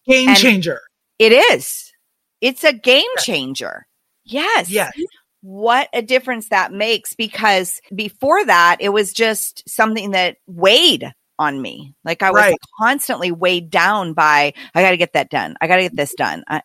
Game 0.07 0.29
And- 0.31 0.39
changer. 0.39 0.81
It 1.19 1.33
is. 1.33 1.93
It's 2.41 2.65
a 2.65 2.73
game 2.73 3.11
changer. 3.19 3.87
Yes. 4.25 4.69
Yes. 4.69 4.93
What 5.43 5.89
a 5.93 6.03
difference 6.03 6.49
that 6.51 6.73
makes 6.73 7.15
because 7.15 7.81
before 7.95 8.45
that, 8.45 8.77
it 8.81 8.91
was 8.91 9.13
just 9.13 9.69
something 9.69 10.13
that 10.13 10.37
weighed 10.47 11.13
on 11.39 11.61
me. 11.61 11.95
Like 12.05 12.23
I 12.23 12.31
was 12.31 12.41
Right. 12.41 12.55
constantly 12.81 13.33
weighed 13.33 13.71
down 13.71 14.13
by, 14.13 14.55
I 14.75 14.83
got 14.83 14.91
to 14.91 14.97
get 14.97 15.13
that 15.15 15.31
done. 15.31 15.57
I 15.61 15.67
got 15.67 15.77
to 15.77 15.83
get 15.83 15.97
this 15.97 16.15
done. 16.15 16.45
I, 16.49 16.63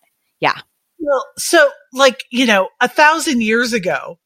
Well, 1.00 1.26
so 1.38 1.70
like, 1.94 2.24
you 2.32 2.46
know, 2.46 2.70
a 2.82 2.88
thousand 2.88 3.42
years 3.42 3.72
ago, 3.74 4.20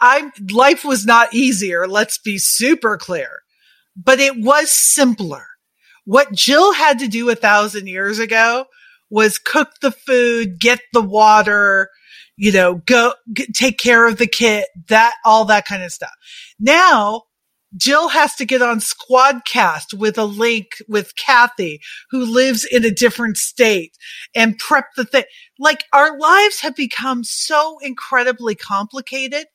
I, 0.00 0.30
life 0.50 0.84
was 0.84 1.06
not 1.06 1.32
easier. 1.34 1.86
Let's 1.86 2.18
be 2.18 2.38
super 2.38 2.96
clear, 2.96 3.40
but 3.96 4.18
it 4.20 4.36
was 4.36 4.70
simpler. 4.70 5.46
What 6.04 6.32
Jill 6.32 6.72
had 6.74 6.98
to 7.00 7.08
do 7.08 7.30
a 7.30 7.34
thousand 7.34 7.86
years 7.88 8.18
ago 8.18 8.66
was 9.10 9.38
cook 9.38 9.70
the 9.80 9.92
food, 9.92 10.58
get 10.60 10.80
the 10.92 11.02
water, 11.02 11.90
you 12.36 12.52
know, 12.52 12.76
go 12.86 13.14
g- 13.32 13.46
take 13.54 13.78
care 13.78 14.06
of 14.08 14.18
the 14.18 14.26
kid, 14.26 14.64
that, 14.88 15.14
all 15.24 15.44
that 15.46 15.66
kind 15.66 15.82
of 15.82 15.92
stuff. 15.92 16.12
Now, 16.58 17.22
Jill 17.76 18.08
has 18.08 18.34
to 18.36 18.44
get 18.44 18.62
on 18.62 18.78
Squadcast 18.80 19.94
with 19.94 20.16
a 20.18 20.24
link 20.24 20.66
with 20.88 21.12
Kathi, 21.16 21.80
who 22.10 22.24
lives 22.24 22.64
in 22.64 22.84
a 22.84 22.90
different 22.90 23.36
state 23.36 23.96
and 24.34 24.58
prep 24.58 24.86
the 24.96 25.04
thing. 25.04 25.24
Like 25.58 25.84
our 25.92 26.18
lives 26.18 26.60
have 26.60 26.76
become 26.76 27.24
so 27.24 27.78
incredibly 27.82 28.54
complicated. 28.54 29.46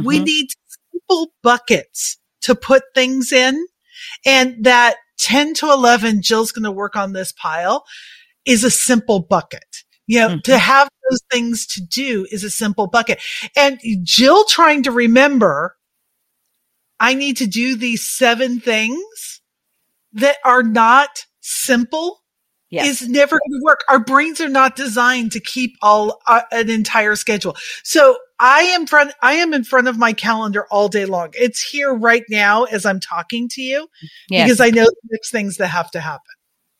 We 0.00 0.20
Mhm. 0.20 0.24
need 0.24 0.46
simple 0.92 1.32
buckets 1.42 2.18
to 2.42 2.54
put 2.54 2.84
things 2.94 3.32
in. 3.32 3.66
And 4.26 4.64
that 4.64 4.96
10 5.24 5.54
to 5.54 5.70
11, 5.70 6.22
Jill's 6.22 6.52
going 6.52 6.64
to 6.64 6.70
work 6.70 6.96
on 6.96 7.12
this 7.14 7.32
pile 7.32 7.84
is 8.44 8.62
a 8.62 8.70
simple 8.70 9.20
bucket. 9.20 9.64
You 10.06 10.20
know, 10.20 10.28
Mhm. 10.28 10.42
to 10.44 10.58
have 10.58 10.88
those 11.10 11.20
things 11.32 11.66
to 11.68 11.80
do 11.80 12.26
is 12.30 12.44
a 12.44 12.50
simple 12.50 12.86
bucket. 12.86 13.22
And 13.56 13.80
Jill 14.02 14.44
trying 14.44 14.82
to 14.82 14.90
remember, 14.90 15.76
I 17.00 17.14
need 17.14 17.38
to 17.38 17.46
do 17.46 17.74
these 17.74 18.06
seven 18.06 18.60
things 18.60 19.40
that 20.12 20.36
are 20.44 20.62
not 20.62 21.24
simple 21.40 22.22
yes. 22.70 23.00
is 23.00 23.08
never 23.08 23.36
going 23.36 23.60
to 23.60 23.64
work. 23.64 23.82
Our 23.88 23.98
brains 23.98 24.40
are 24.42 24.48
not 24.48 24.76
designed 24.76 25.32
to 25.32 25.40
keep 25.40 25.76
all 25.80 26.20
uh, 26.26 26.42
an 26.52 26.68
entire 26.68 27.16
schedule. 27.16 27.56
So 27.82 28.18
I 28.38 28.62
am 28.62 28.86
front, 28.86 29.12
I 29.22 29.34
am 29.34 29.54
in 29.54 29.64
front 29.64 29.88
of 29.88 29.98
my 29.98 30.12
calendar 30.12 30.66
all 30.70 30.88
day 30.88 31.04
long. 31.04 31.30
It's 31.34 31.62
here 31.62 31.94
right 31.94 32.24
now 32.28 32.64
as 32.64 32.84
I'm 32.84 33.00
talking 33.00 33.48
to 33.50 33.62
you 33.62 33.88
yes. 34.28 34.46
because 34.46 34.60
I 34.60 34.70
know 34.70 34.84
the 34.84 35.08
next 35.10 35.30
things 35.30 35.56
that 35.58 35.68
have 35.68 35.90
to 35.92 36.00
happen. 36.00 36.22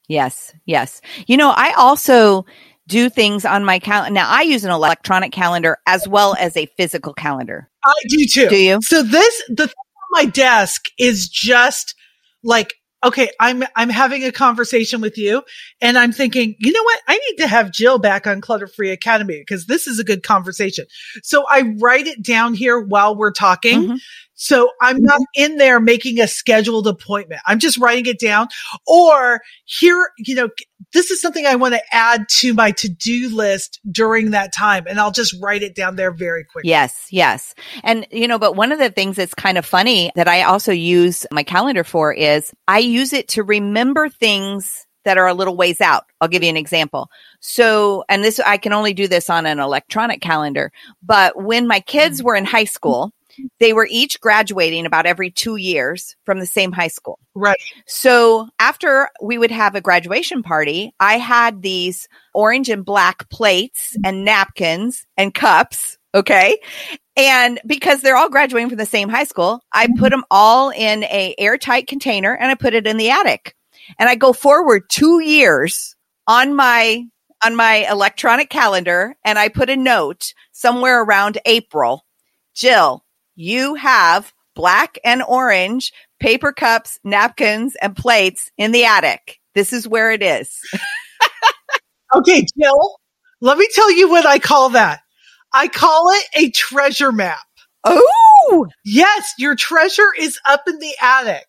Yes, 0.08 0.52
yes. 0.66 1.00
You 1.26 1.36
know, 1.36 1.50
I 1.50 1.72
also 1.74 2.44
do 2.86 3.08
things 3.08 3.44
on 3.44 3.64
my 3.64 3.78
calendar. 3.78 4.12
Now, 4.12 4.28
I 4.28 4.42
use 4.42 4.64
an 4.64 4.70
electronic 4.70 5.32
calendar 5.32 5.78
as 5.86 6.06
well 6.06 6.36
as 6.38 6.56
a 6.56 6.66
physical 6.76 7.14
calendar. 7.14 7.70
I 7.84 7.94
do 8.08 8.26
too. 8.30 8.48
Do 8.48 8.56
you? 8.56 8.78
So 8.82 9.02
this, 9.02 9.42
the 9.48 9.66
thing 9.66 9.74
on 9.74 10.24
my 10.24 10.24
desk 10.26 10.86
is 10.98 11.28
just 11.28 11.94
like, 12.42 12.74
okay, 13.04 13.30
I'm, 13.40 13.64
I'm 13.76 13.90
having 13.90 14.24
a 14.24 14.32
conversation 14.32 15.00
with 15.00 15.18
you 15.18 15.42
and 15.80 15.98
I'm 15.98 16.12
thinking, 16.12 16.56
you 16.58 16.72
know 16.72 16.82
what? 16.82 17.00
I 17.08 17.18
need 17.30 17.36
to 17.42 17.48
have 17.48 17.72
Jill 17.72 17.98
back 17.98 18.26
on 18.26 18.40
Clutter 18.40 18.66
Free 18.68 18.90
Academy 18.90 19.38
because 19.40 19.66
this 19.66 19.86
is 19.86 19.98
a 20.00 20.04
good 20.04 20.22
conversation. 20.22 20.86
So 21.22 21.44
I 21.50 21.74
write 21.80 22.06
it 22.06 22.22
down 22.22 22.54
here 22.54 22.80
while 22.80 23.16
we're 23.16 23.32
talking. 23.32 23.88
Mhm. 23.90 24.00
So 24.44 24.68
I'm 24.82 25.00
not 25.00 25.20
mm-hmm. 25.20 25.42
in 25.42 25.56
there 25.56 25.80
making 25.80 26.20
a 26.20 26.28
scheduled 26.28 26.86
appointment. 26.86 27.40
I'm 27.46 27.58
just 27.58 27.78
writing 27.78 28.04
it 28.04 28.20
down 28.20 28.48
or 28.86 29.40
here, 29.64 30.10
you 30.18 30.34
know, 30.34 30.50
this 30.92 31.10
is 31.10 31.18
something 31.18 31.46
I 31.46 31.54
want 31.54 31.72
to 31.72 31.80
add 31.90 32.28
to 32.40 32.52
my 32.52 32.70
to-do 32.72 33.34
list 33.34 33.80
during 33.90 34.32
that 34.32 34.52
time. 34.52 34.84
And 34.86 35.00
I'll 35.00 35.10
just 35.12 35.34
write 35.40 35.62
it 35.62 35.74
down 35.74 35.96
there 35.96 36.12
very 36.12 36.44
quickly. 36.44 36.68
Yes, 36.68 37.08
yes. 37.10 37.54
And, 37.82 38.06
you 38.10 38.28
know, 38.28 38.38
but 38.38 38.54
one 38.54 38.70
of 38.70 38.78
the 38.78 38.90
things 38.90 39.16
that's 39.16 39.32
kind 39.32 39.56
of 39.56 39.64
funny 39.64 40.12
that 40.14 40.28
I 40.28 40.42
also 40.42 40.72
use 40.72 41.26
my 41.32 41.42
calendar 41.42 41.82
for 41.82 42.12
is 42.12 42.52
I 42.68 42.80
use 42.80 43.14
it 43.14 43.28
to 43.28 43.42
remember 43.42 44.10
things 44.10 44.86
that 45.06 45.16
are 45.16 45.26
a 45.26 45.34
little 45.34 45.56
ways 45.56 45.80
out. 45.80 46.04
I'll 46.20 46.28
give 46.28 46.42
you 46.42 46.50
an 46.50 46.58
example. 46.58 47.08
So, 47.40 48.04
and 48.10 48.22
this, 48.22 48.40
I 48.40 48.58
can 48.58 48.74
only 48.74 48.92
do 48.92 49.08
this 49.08 49.30
on 49.30 49.46
an 49.46 49.58
electronic 49.58 50.20
calendar, 50.20 50.70
but 51.02 51.42
when 51.42 51.66
my 51.66 51.80
kids 51.80 52.18
mm-hmm. 52.18 52.26
were 52.26 52.36
in 52.36 52.44
high 52.44 52.64
school, 52.64 53.10
they 53.60 53.72
were 53.72 53.88
each 53.90 54.20
graduating 54.20 54.86
about 54.86 55.06
every 55.06 55.30
two 55.30 55.56
years 55.56 56.16
from 56.24 56.38
the 56.38 56.46
same 56.46 56.72
high 56.72 56.88
school. 56.88 57.18
Right. 57.34 57.58
So 57.86 58.48
after 58.58 59.10
we 59.22 59.38
would 59.38 59.50
have 59.50 59.74
a 59.74 59.80
graduation 59.80 60.42
party, 60.42 60.92
I 61.00 61.18
had 61.18 61.62
these 61.62 62.08
orange 62.32 62.68
and 62.68 62.84
black 62.84 63.28
plates 63.30 63.96
and 64.04 64.24
napkins 64.24 65.06
and 65.16 65.34
cups 65.34 65.98
Okay. 66.14 66.60
And 67.16 67.60
because 67.66 68.00
they're 68.00 68.16
all 68.16 68.30
graduating 68.30 68.68
from 68.68 68.78
the 68.78 68.86
same 68.86 69.08
high 69.08 69.24
school, 69.24 69.60
I 69.72 69.86
mm-hmm. 69.86 69.98
put 69.98 70.10
them 70.10 70.24
all 70.30 70.70
in 70.70 71.04
a 71.04 71.34
airtight 71.38 71.88
container 71.88 72.34
and 72.34 72.50
I 72.50 72.54
put 72.54 72.74
it 72.74 72.86
in 72.86 72.96
the 72.96 73.10
attic. 73.10 73.54
And 73.98 74.08
I 74.08 74.14
go 74.14 74.32
forward 74.32 74.84
two 74.88 75.20
years 75.20 75.96
on 76.26 76.54
my 76.54 77.04
on 77.44 77.56
my 77.56 77.86
electronic 77.90 78.48
calendar 78.48 79.16
and 79.24 79.38
I 79.38 79.48
put 79.48 79.68
a 79.68 79.76
note 79.76 80.32
somewhere 80.52 81.02
around 81.02 81.38
April. 81.44 82.04
Jill, 82.54 83.03
you 83.34 83.74
have 83.74 84.32
black 84.54 84.98
and 85.04 85.22
orange 85.22 85.92
paper 86.20 86.52
cups, 86.52 86.98
napkins, 87.04 87.76
and 87.82 87.96
plates 87.96 88.50
in 88.56 88.72
the 88.72 88.84
attic. 88.84 89.38
This 89.54 89.72
is 89.72 89.88
where 89.88 90.10
it 90.10 90.22
is. 90.22 90.58
okay, 92.16 92.44
Jill, 92.58 92.96
let 93.40 93.58
me 93.58 93.68
tell 93.74 93.92
you 93.92 94.08
what 94.08 94.26
I 94.26 94.38
call 94.38 94.70
that. 94.70 95.00
I 95.52 95.68
call 95.68 96.10
it 96.10 96.24
a 96.34 96.50
treasure 96.50 97.12
map. 97.12 97.38
Oh, 97.84 98.66
yes, 98.84 99.32
your 99.38 99.54
treasure 99.54 100.12
is 100.18 100.38
up 100.46 100.62
in 100.66 100.78
the 100.78 100.94
attic. 101.00 101.46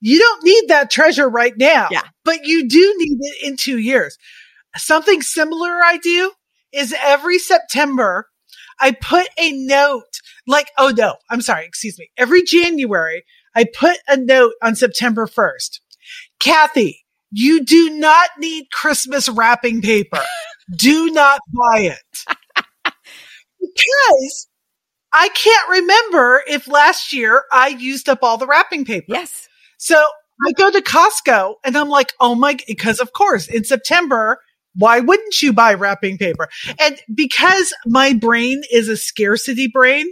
You 0.00 0.18
don't 0.18 0.44
need 0.44 0.64
that 0.68 0.90
treasure 0.90 1.28
right 1.28 1.56
now, 1.56 1.88
yeah. 1.90 2.02
but 2.24 2.46
you 2.46 2.68
do 2.68 2.94
need 2.98 3.18
it 3.20 3.46
in 3.46 3.56
two 3.56 3.78
years. 3.78 4.16
Something 4.76 5.22
similar 5.22 5.70
I 5.70 5.98
do 5.98 6.32
is 6.72 6.94
every 7.02 7.38
September, 7.38 8.26
I 8.82 8.90
put 8.90 9.28
a 9.38 9.52
note 9.52 10.20
like, 10.46 10.70
oh 10.76 10.92
no, 10.94 11.14
I'm 11.30 11.40
sorry, 11.40 11.64
excuse 11.64 11.98
me. 11.98 12.10
Every 12.18 12.42
January, 12.42 13.24
I 13.54 13.64
put 13.64 13.96
a 14.08 14.16
note 14.16 14.54
on 14.62 14.74
September 14.74 15.26
1st. 15.26 15.80
Kathi, 16.40 16.96
you 17.30 17.64
do 17.64 17.90
not 17.90 18.30
need 18.38 18.66
Christmas 18.72 19.28
wrapping 19.28 19.80
paper. 19.82 20.20
do 20.76 21.10
not 21.10 21.40
buy 21.52 21.80
it 21.80 22.34
because 23.60 24.48
I 25.12 25.28
can't 25.28 25.68
remember 25.68 26.42
if 26.48 26.66
last 26.66 27.12
year 27.12 27.44
I 27.52 27.68
used 27.68 28.08
up 28.08 28.20
all 28.22 28.38
the 28.38 28.46
wrapping 28.46 28.84
paper. 28.84 29.06
Yes. 29.08 29.48
So 29.78 29.96
I 30.46 30.52
go 30.52 30.70
to 30.70 30.80
Costco 30.80 31.54
and 31.64 31.76
I'm 31.76 31.88
like, 31.88 32.12
oh 32.20 32.34
my, 32.34 32.56
because 32.66 32.98
of 32.98 33.12
course 33.12 33.46
in 33.48 33.64
September, 33.64 34.38
why 34.74 35.00
wouldn't 35.00 35.42
you 35.42 35.52
buy 35.52 35.74
wrapping 35.74 36.18
paper? 36.18 36.48
And 36.80 36.98
because 37.14 37.72
my 37.86 38.12
brain 38.14 38.62
is 38.70 38.88
a 38.88 38.96
scarcity 38.96 39.68
brain, 39.68 40.06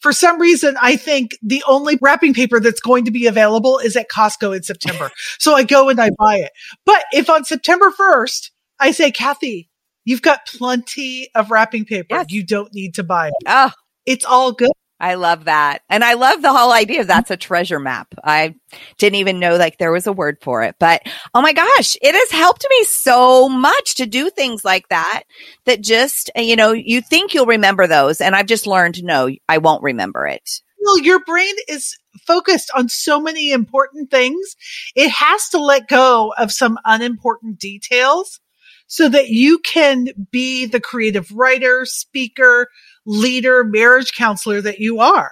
for 0.00 0.12
some 0.12 0.40
reason, 0.40 0.74
I 0.82 0.96
think 0.96 1.38
the 1.42 1.62
only 1.66 1.96
wrapping 2.02 2.34
paper 2.34 2.58
that's 2.58 2.80
going 2.80 3.04
to 3.04 3.12
be 3.12 3.26
available 3.26 3.78
is 3.78 3.96
at 3.96 4.10
Costco 4.10 4.56
in 4.56 4.62
September. 4.64 5.10
so 5.38 5.54
I 5.54 5.62
go 5.62 5.88
and 5.88 6.00
I 6.00 6.10
buy 6.18 6.38
it. 6.38 6.50
But 6.84 7.04
if 7.12 7.30
on 7.30 7.44
September 7.44 7.90
1st, 7.90 8.50
I 8.80 8.90
say, 8.90 9.12
Kathi, 9.12 9.68
you've 10.04 10.22
got 10.22 10.46
plenty 10.46 11.28
of 11.36 11.52
wrapping 11.52 11.84
paper. 11.84 12.16
Yes. 12.16 12.26
You 12.30 12.44
don't 12.44 12.74
need 12.74 12.96
to 12.96 13.04
buy 13.04 13.28
it. 13.28 13.34
Oh, 13.46 13.70
It's 14.04 14.24
all 14.24 14.50
good. 14.50 14.72
I 15.02 15.14
love 15.14 15.46
that. 15.46 15.80
And 15.90 16.04
I 16.04 16.14
love 16.14 16.42
the 16.42 16.52
whole 16.52 16.72
idea 16.72 17.00
of 17.00 17.08
that's 17.08 17.32
a 17.32 17.36
treasure 17.36 17.80
map. 17.80 18.14
I 18.22 18.54
didn't 18.98 19.16
even 19.16 19.40
know 19.40 19.56
like 19.56 19.76
there 19.78 19.90
was 19.90 20.06
a 20.06 20.12
word 20.12 20.38
for 20.40 20.62
it, 20.62 20.76
but 20.78 21.02
oh 21.34 21.42
my 21.42 21.52
gosh, 21.52 21.96
it 22.00 22.14
has 22.14 22.30
helped 22.30 22.64
me 22.70 22.84
so 22.84 23.48
much 23.48 23.96
to 23.96 24.06
do 24.06 24.30
things 24.30 24.64
like 24.64 24.88
that, 24.90 25.24
that 25.64 25.80
just, 25.80 26.30
uh, 26.38 26.40
you 26.40 26.54
know, 26.54 26.70
you 26.70 27.00
think 27.00 27.34
you'll 27.34 27.46
remember 27.46 27.88
those. 27.88 28.20
And 28.20 28.36
I've 28.36 28.46
just 28.46 28.64
learned, 28.64 29.02
no, 29.02 29.28
I 29.48 29.58
won't 29.58 29.82
remember 29.82 30.24
it. 30.28 30.48
Well, 30.80 31.00
your 31.00 31.24
brain 31.24 31.54
is 31.68 31.96
focused 32.24 32.70
on 32.76 32.88
so 32.88 33.20
many 33.20 33.50
important 33.50 34.08
things. 34.08 34.54
It 34.94 35.10
has 35.10 35.48
to 35.48 35.58
let 35.58 35.88
go 35.88 36.32
of 36.38 36.52
some 36.52 36.78
unimportant 36.84 37.58
details 37.58 38.38
so 38.86 39.08
that 39.08 39.30
you 39.30 39.58
can 39.58 40.08
be 40.30 40.66
the 40.66 40.80
creative 40.80 41.32
writer, 41.32 41.86
speaker, 41.86 42.68
leader, 43.06 43.64
marriage 43.64 44.12
counselor 44.12 44.60
that 44.60 44.78
you 44.78 45.00
are. 45.00 45.30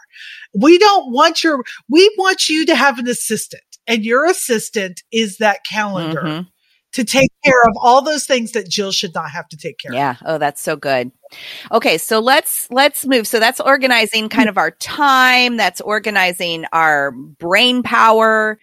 We 0.54 0.78
don't 0.78 1.12
want 1.12 1.44
your, 1.44 1.62
we 1.88 2.12
want 2.18 2.48
you 2.48 2.66
to 2.66 2.74
have 2.74 2.98
an 2.98 3.08
assistant 3.08 3.62
and 3.86 4.04
your 4.04 4.26
assistant 4.26 5.02
is 5.12 5.38
that 5.38 5.60
calendar 5.68 6.22
Mhm. 6.22 6.46
to 6.92 7.04
take 7.04 7.30
care 7.44 7.62
of 7.62 7.74
all 7.80 8.02
those 8.02 8.24
things 8.26 8.52
that 8.52 8.68
Jill 8.68 8.90
should 8.92 9.14
not 9.14 9.30
have 9.30 9.48
to 9.48 9.56
take 9.56 9.78
care 9.78 9.92
of. 9.92 9.96
Yeah. 9.96 10.16
Oh, 10.24 10.38
that's 10.38 10.60
so 10.60 10.74
good. 10.76 11.12
Okay. 11.70 11.98
So 11.98 12.18
let's, 12.18 12.68
let's 12.70 13.06
move. 13.06 13.26
So 13.28 13.38
that's 13.38 13.60
organizing 13.60 14.28
kind 14.28 14.48
of 14.48 14.58
our 14.58 14.72
time. 14.72 15.56
That's 15.56 15.80
organizing 15.80 16.64
our 16.72 17.12
brain 17.12 17.82
power. 17.84 18.58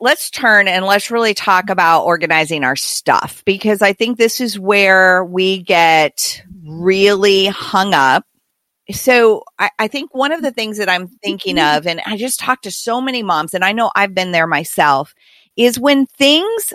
Let's 0.00 0.30
turn 0.30 0.68
and 0.68 0.84
let's 0.84 1.10
really 1.10 1.34
talk 1.34 1.70
about 1.70 2.04
organizing 2.04 2.62
our 2.62 2.76
stuff 2.76 3.42
because 3.44 3.82
I 3.82 3.92
think 3.92 4.16
this 4.16 4.40
is 4.40 4.58
where 4.58 5.24
we 5.24 5.62
get 5.62 6.42
really 6.64 7.46
hung 7.46 7.94
up. 7.94 8.24
So 8.90 9.44
I, 9.58 9.70
I 9.78 9.88
think 9.88 10.14
one 10.14 10.32
of 10.32 10.42
the 10.42 10.50
things 10.50 10.78
that 10.78 10.88
I'm 10.88 11.08
thinking 11.08 11.56
mm-hmm. 11.56 11.78
of, 11.78 11.86
and 11.86 12.00
I 12.06 12.16
just 12.16 12.40
talked 12.40 12.64
to 12.64 12.70
so 12.70 13.00
many 13.00 13.22
moms, 13.22 13.54
and 13.54 13.64
I 13.64 13.72
know 13.72 13.90
I've 13.94 14.14
been 14.14 14.32
there 14.32 14.46
myself, 14.46 15.14
is 15.56 15.78
when 15.78 16.06
things 16.06 16.72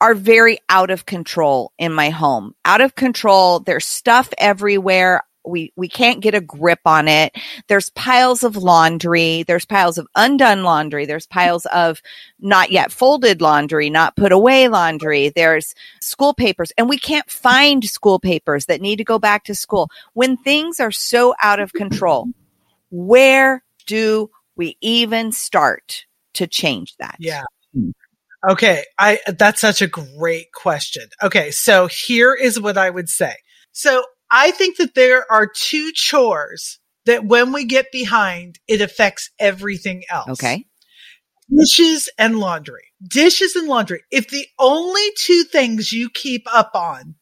are 0.00 0.14
very 0.14 0.58
out 0.68 0.90
of 0.90 1.06
control 1.06 1.72
in 1.78 1.92
my 1.92 2.10
home. 2.10 2.54
Out 2.64 2.80
of 2.80 2.94
control. 2.94 3.60
There's 3.60 3.86
stuff 3.86 4.32
everywhere. 4.38 5.22
We, 5.48 5.72
we 5.76 5.88
can't 5.88 6.20
get 6.20 6.34
a 6.34 6.40
grip 6.40 6.80
on 6.84 7.08
it. 7.08 7.34
There's 7.66 7.90
piles 7.90 8.42
of 8.42 8.56
laundry. 8.56 9.44
There's 9.44 9.64
piles 9.64 9.98
of 9.98 10.06
undone 10.14 10.62
laundry. 10.62 11.06
There's 11.06 11.26
piles 11.26 11.66
of 11.66 12.00
not 12.38 12.70
yet 12.70 12.92
folded 12.92 13.40
laundry, 13.40 13.90
not 13.90 14.16
put 14.16 14.32
away 14.32 14.68
laundry. 14.68 15.30
There's 15.30 15.74
school 16.00 16.34
papers 16.34 16.72
and 16.76 16.88
we 16.88 16.98
can't 16.98 17.30
find 17.30 17.84
school 17.84 18.18
papers 18.18 18.66
that 18.66 18.80
need 18.80 18.96
to 18.96 19.04
go 19.04 19.18
back 19.18 19.44
to 19.44 19.54
school. 19.54 19.90
When 20.14 20.36
things 20.36 20.80
are 20.80 20.92
so 20.92 21.34
out 21.42 21.60
of 21.60 21.72
control, 21.72 22.28
where 22.90 23.62
do 23.86 24.30
we 24.56 24.76
even 24.80 25.32
start 25.32 26.06
to 26.34 26.46
change 26.46 26.96
that? 26.98 27.16
Yeah. 27.18 27.44
Okay. 28.48 28.84
I, 28.98 29.18
that's 29.26 29.60
such 29.60 29.82
a 29.82 29.86
great 29.86 30.52
question. 30.52 31.08
Okay. 31.22 31.50
So 31.50 31.86
here 31.86 32.34
is 32.34 32.60
what 32.60 32.78
I 32.78 32.90
would 32.90 33.08
say. 33.08 33.34
So 33.72 34.04
I 34.30 34.50
think 34.50 34.76
that 34.76 34.94
there 34.94 35.30
are 35.30 35.46
two 35.46 35.92
chores 35.94 36.78
that 37.06 37.24
when 37.24 37.52
we 37.52 37.64
get 37.64 37.90
behind, 37.90 38.58
it 38.68 38.80
affects 38.80 39.30
everything 39.38 40.04
else. 40.10 40.28
Okay. 40.28 40.66
Dishes 41.50 42.10
and 42.18 42.38
laundry. 42.38 42.92
Dishes 43.02 43.56
and 43.56 43.66
laundry. 43.66 44.02
If 44.10 44.28
the 44.28 44.46
only 44.58 45.08
two 45.16 45.44
things 45.44 45.92
you 45.92 46.10
keep 46.10 46.42
up 46.52 46.72
on, 46.74 47.14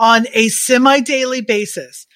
on 0.00 0.26
a 0.32 0.48
semi 0.48 1.00
daily 1.00 1.40
basis 1.40 2.06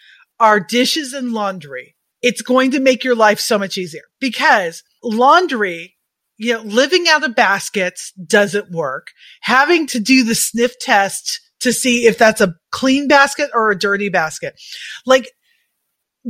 are 0.40 0.58
dishes 0.58 1.12
and 1.12 1.32
laundry, 1.32 1.94
it's 2.22 2.42
going 2.42 2.72
to 2.72 2.80
make 2.80 3.04
your 3.04 3.14
life 3.14 3.38
so 3.38 3.58
much 3.58 3.78
easier 3.78 4.02
because 4.20 4.82
laundry, 5.02 5.96
you 6.36 6.54
know, 6.54 6.62
living 6.62 7.06
out 7.08 7.22
of 7.22 7.36
baskets 7.36 8.12
doesn't 8.12 8.72
work. 8.72 9.08
Having 9.42 9.86
to 9.88 10.00
do 10.00 10.24
the 10.24 10.34
sniff 10.34 10.78
test 10.80 11.40
to 11.60 11.72
see 11.72 12.06
if 12.06 12.18
that's 12.18 12.40
a 12.40 12.54
clean 12.70 13.08
basket 13.08 13.50
or 13.54 13.70
a 13.70 13.78
dirty 13.78 14.08
basket. 14.08 14.54
Like 15.06 15.30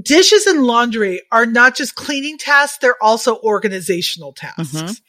dishes 0.01 0.47
and 0.47 0.65
laundry 0.65 1.23
are 1.33 1.47
not 1.47 1.75
just 1.75 1.95
cleaning 1.95 2.39
tasks, 2.39 2.79
they're 2.81 3.03
also 3.03 3.39
organizational 3.39 4.33
tasks. 4.33 4.73
Mhm. 4.73 5.01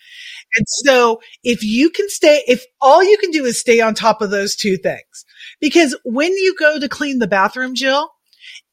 And 0.55 0.65
so 0.67 1.21
if 1.43 1.63
you 1.63 1.89
can 1.89 2.09
stay, 2.09 2.43
if 2.47 2.65
all 2.81 3.03
you 3.03 3.17
can 3.17 3.31
do 3.31 3.45
is 3.45 3.59
stay 3.59 3.81
on 3.81 3.93
top 3.93 4.21
of 4.21 4.31
those 4.31 4.55
two 4.55 4.77
things, 4.77 5.25
because 5.59 5.95
when 6.03 6.33
you 6.33 6.55
go 6.57 6.79
to 6.79 6.89
clean 6.89 7.19
the 7.19 7.27
bathroom, 7.27 7.75
Jill, 7.75 8.09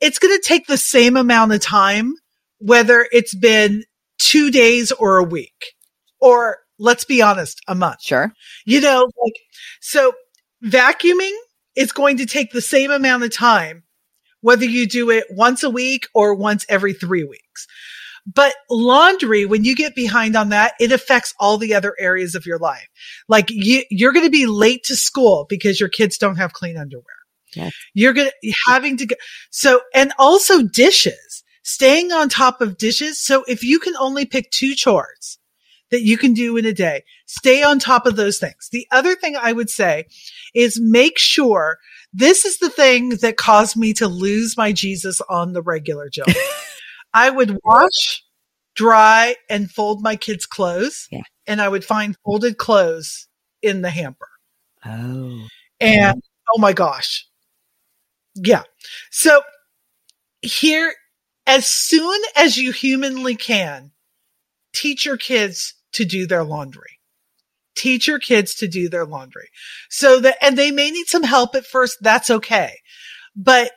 it's 0.00 0.18
going 0.18 0.34
to 0.34 0.42
take 0.42 0.66
the 0.66 0.78
same 0.78 1.16
amount 1.16 1.52
of 1.52 1.60
time, 1.60 2.14
whether 2.58 3.06
it's 3.12 3.34
been 3.34 3.84
two 4.18 4.50
days 4.50 4.90
or 4.92 5.18
a 5.18 5.24
week, 5.24 5.74
or 6.18 6.58
let's 6.78 7.04
be 7.04 7.20
honest, 7.20 7.60
a 7.68 7.74
month. 7.74 8.02
Sure. 8.02 8.32
You 8.64 8.80
know, 8.80 9.08
like, 9.22 9.36
so 9.80 10.12
vacuuming 10.64 11.36
is 11.74 11.92
going 11.92 12.18
to 12.18 12.26
take 12.26 12.52
the 12.52 12.60
same 12.60 12.90
amount 12.90 13.24
of 13.24 13.34
time, 13.34 13.84
whether 14.40 14.64
you 14.64 14.86
do 14.86 15.10
it 15.10 15.24
once 15.30 15.62
a 15.62 15.70
week 15.70 16.06
or 16.14 16.34
once 16.34 16.64
every 16.68 16.92
three 16.92 17.24
weeks. 17.24 17.66
But 18.26 18.54
laundry, 18.68 19.46
when 19.46 19.64
you 19.64 19.76
get 19.76 19.94
behind 19.94 20.34
on 20.34 20.48
that, 20.48 20.72
it 20.80 20.90
affects 20.90 21.32
all 21.38 21.58
the 21.58 21.74
other 21.74 21.94
areas 21.98 22.34
of 22.34 22.44
your 22.44 22.58
life. 22.58 22.88
Like 23.28 23.50
you, 23.50 23.84
you're 23.88 24.12
going 24.12 24.26
to 24.26 24.30
be 24.30 24.46
late 24.46 24.82
to 24.84 24.96
school 24.96 25.46
because 25.48 25.78
your 25.78 25.88
kids 25.88 26.18
don't 26.18 26.36
have 26.36 26.52
clean 26.52 26.76
underwear. 26.76 27.04
Yes. 27.54 27.72
You're 27.94 28.12
going 28.12 28.28
to 28.28 28.52
having 28.66 28.96
to 28.96 29.06
go. 29.06 29.16
So, 29.50 29.80
and 29.94 30.12
also 30.18 30.62
dishes, 30.62 31.44
staying 31.62 32.10
on 32.10 32.28
top 32.28 32.60
of 32.60 32.78
dishes. 32.78 33.22
So 33.22 33.44
if 33.46 33.62
you 33.62 33.78
can 33.78 33.94
only 33.96 34.26
pick 34.26 34.50
two 34.50 34.74
chores 34.74 35.38
that 35.90 36.02
you 36.02 36.18
can 36.18 36.34
do 36.34 36.56
in 36.56 36.66
a 36.66 36.72
day, 36.72 37.04
stay 37.26 37.62
on 37.62 37.78
top 37.78 38.06
of 38.06 38.16
those 38.16 38.38
things. 38.38 38.68
The 38.72 38.86
other 38.90 39.14
thing 39.14 39.36
I 39.36 39.52
would 39.52 39.70
say 39.70 40.06
is 40.54 40.80
make 40.80 41.18
sure 41.18 41.78
this 42.12 42.44
is 42.44 42.58
the 42.58 42.70
thing 42.70 43.10
that 43.20 43.36
caused 43.36 43.76
me 43.76 43.92
to 43.94 44.08
lose 44.08 44.56
my 44.56 44.72
Jesus 44.72 45.20
on 45.28 45.52
the 45.52 45.62
regular, 45.62 46.08
Jill. 46.08 46.26
I 47.14 47.30
would 47.30 47.58
wash, 47.64 48.24
dry, 48.74 49.36
and 49.48 49.70
fold 49.70 50.02
my 50.02 50.16
kids' 50.16 50.46
clothes. 50.46 51.08
Yeah. 51.10 51.22
And 51.46 51.60
I 51.60 51.68
would 51.68 51.84
find 51.84 52.16
folded 52.24 52.58
clothes 52.58 53.28
in 53.62 53.82
the 53.82 53.90
hamper. 53.90 54.28
Oh. 54.84 55.46
And 55.80 56.22
oh 56.54 56.58
my 56.58 56.72
gosh. 56.72 57.26
Yeah. 58.34 58.62
So 59.10 59.42
here, 60.42 60.94
as 61.46 61.66
soon 61.66 62.20
as 62.36 62.56
you 62.56 62.72
humanly 62.72 63.34
can, 63.34 63.92
teach 64.76 65.06
your 65.06 65.16
kids 65.16 65.74
to 65.92 66.04
do 66.04 66.26
their 66.26 66.44
laundry. 66.44 66.98
Teach 67.74 68.06
your 68.06 68.18
kids 68.18 68.54
to 68.56 68.68
do 68.68 68.88
their 68.88 69.06
laundry. 69.06 69.48
So 69.88 70.20
that, 70.20 70.36
and 70.42 70.56
they 70.56 70.70
may 70.70 70.90
need 70.90 71.06
some 71.06 71.22
help 71.22 71.54
at 71.54 71.66
first. 71.66 71.98
That's 72.00 72.30
okay. 72.30 72.78
But 73.34 73.72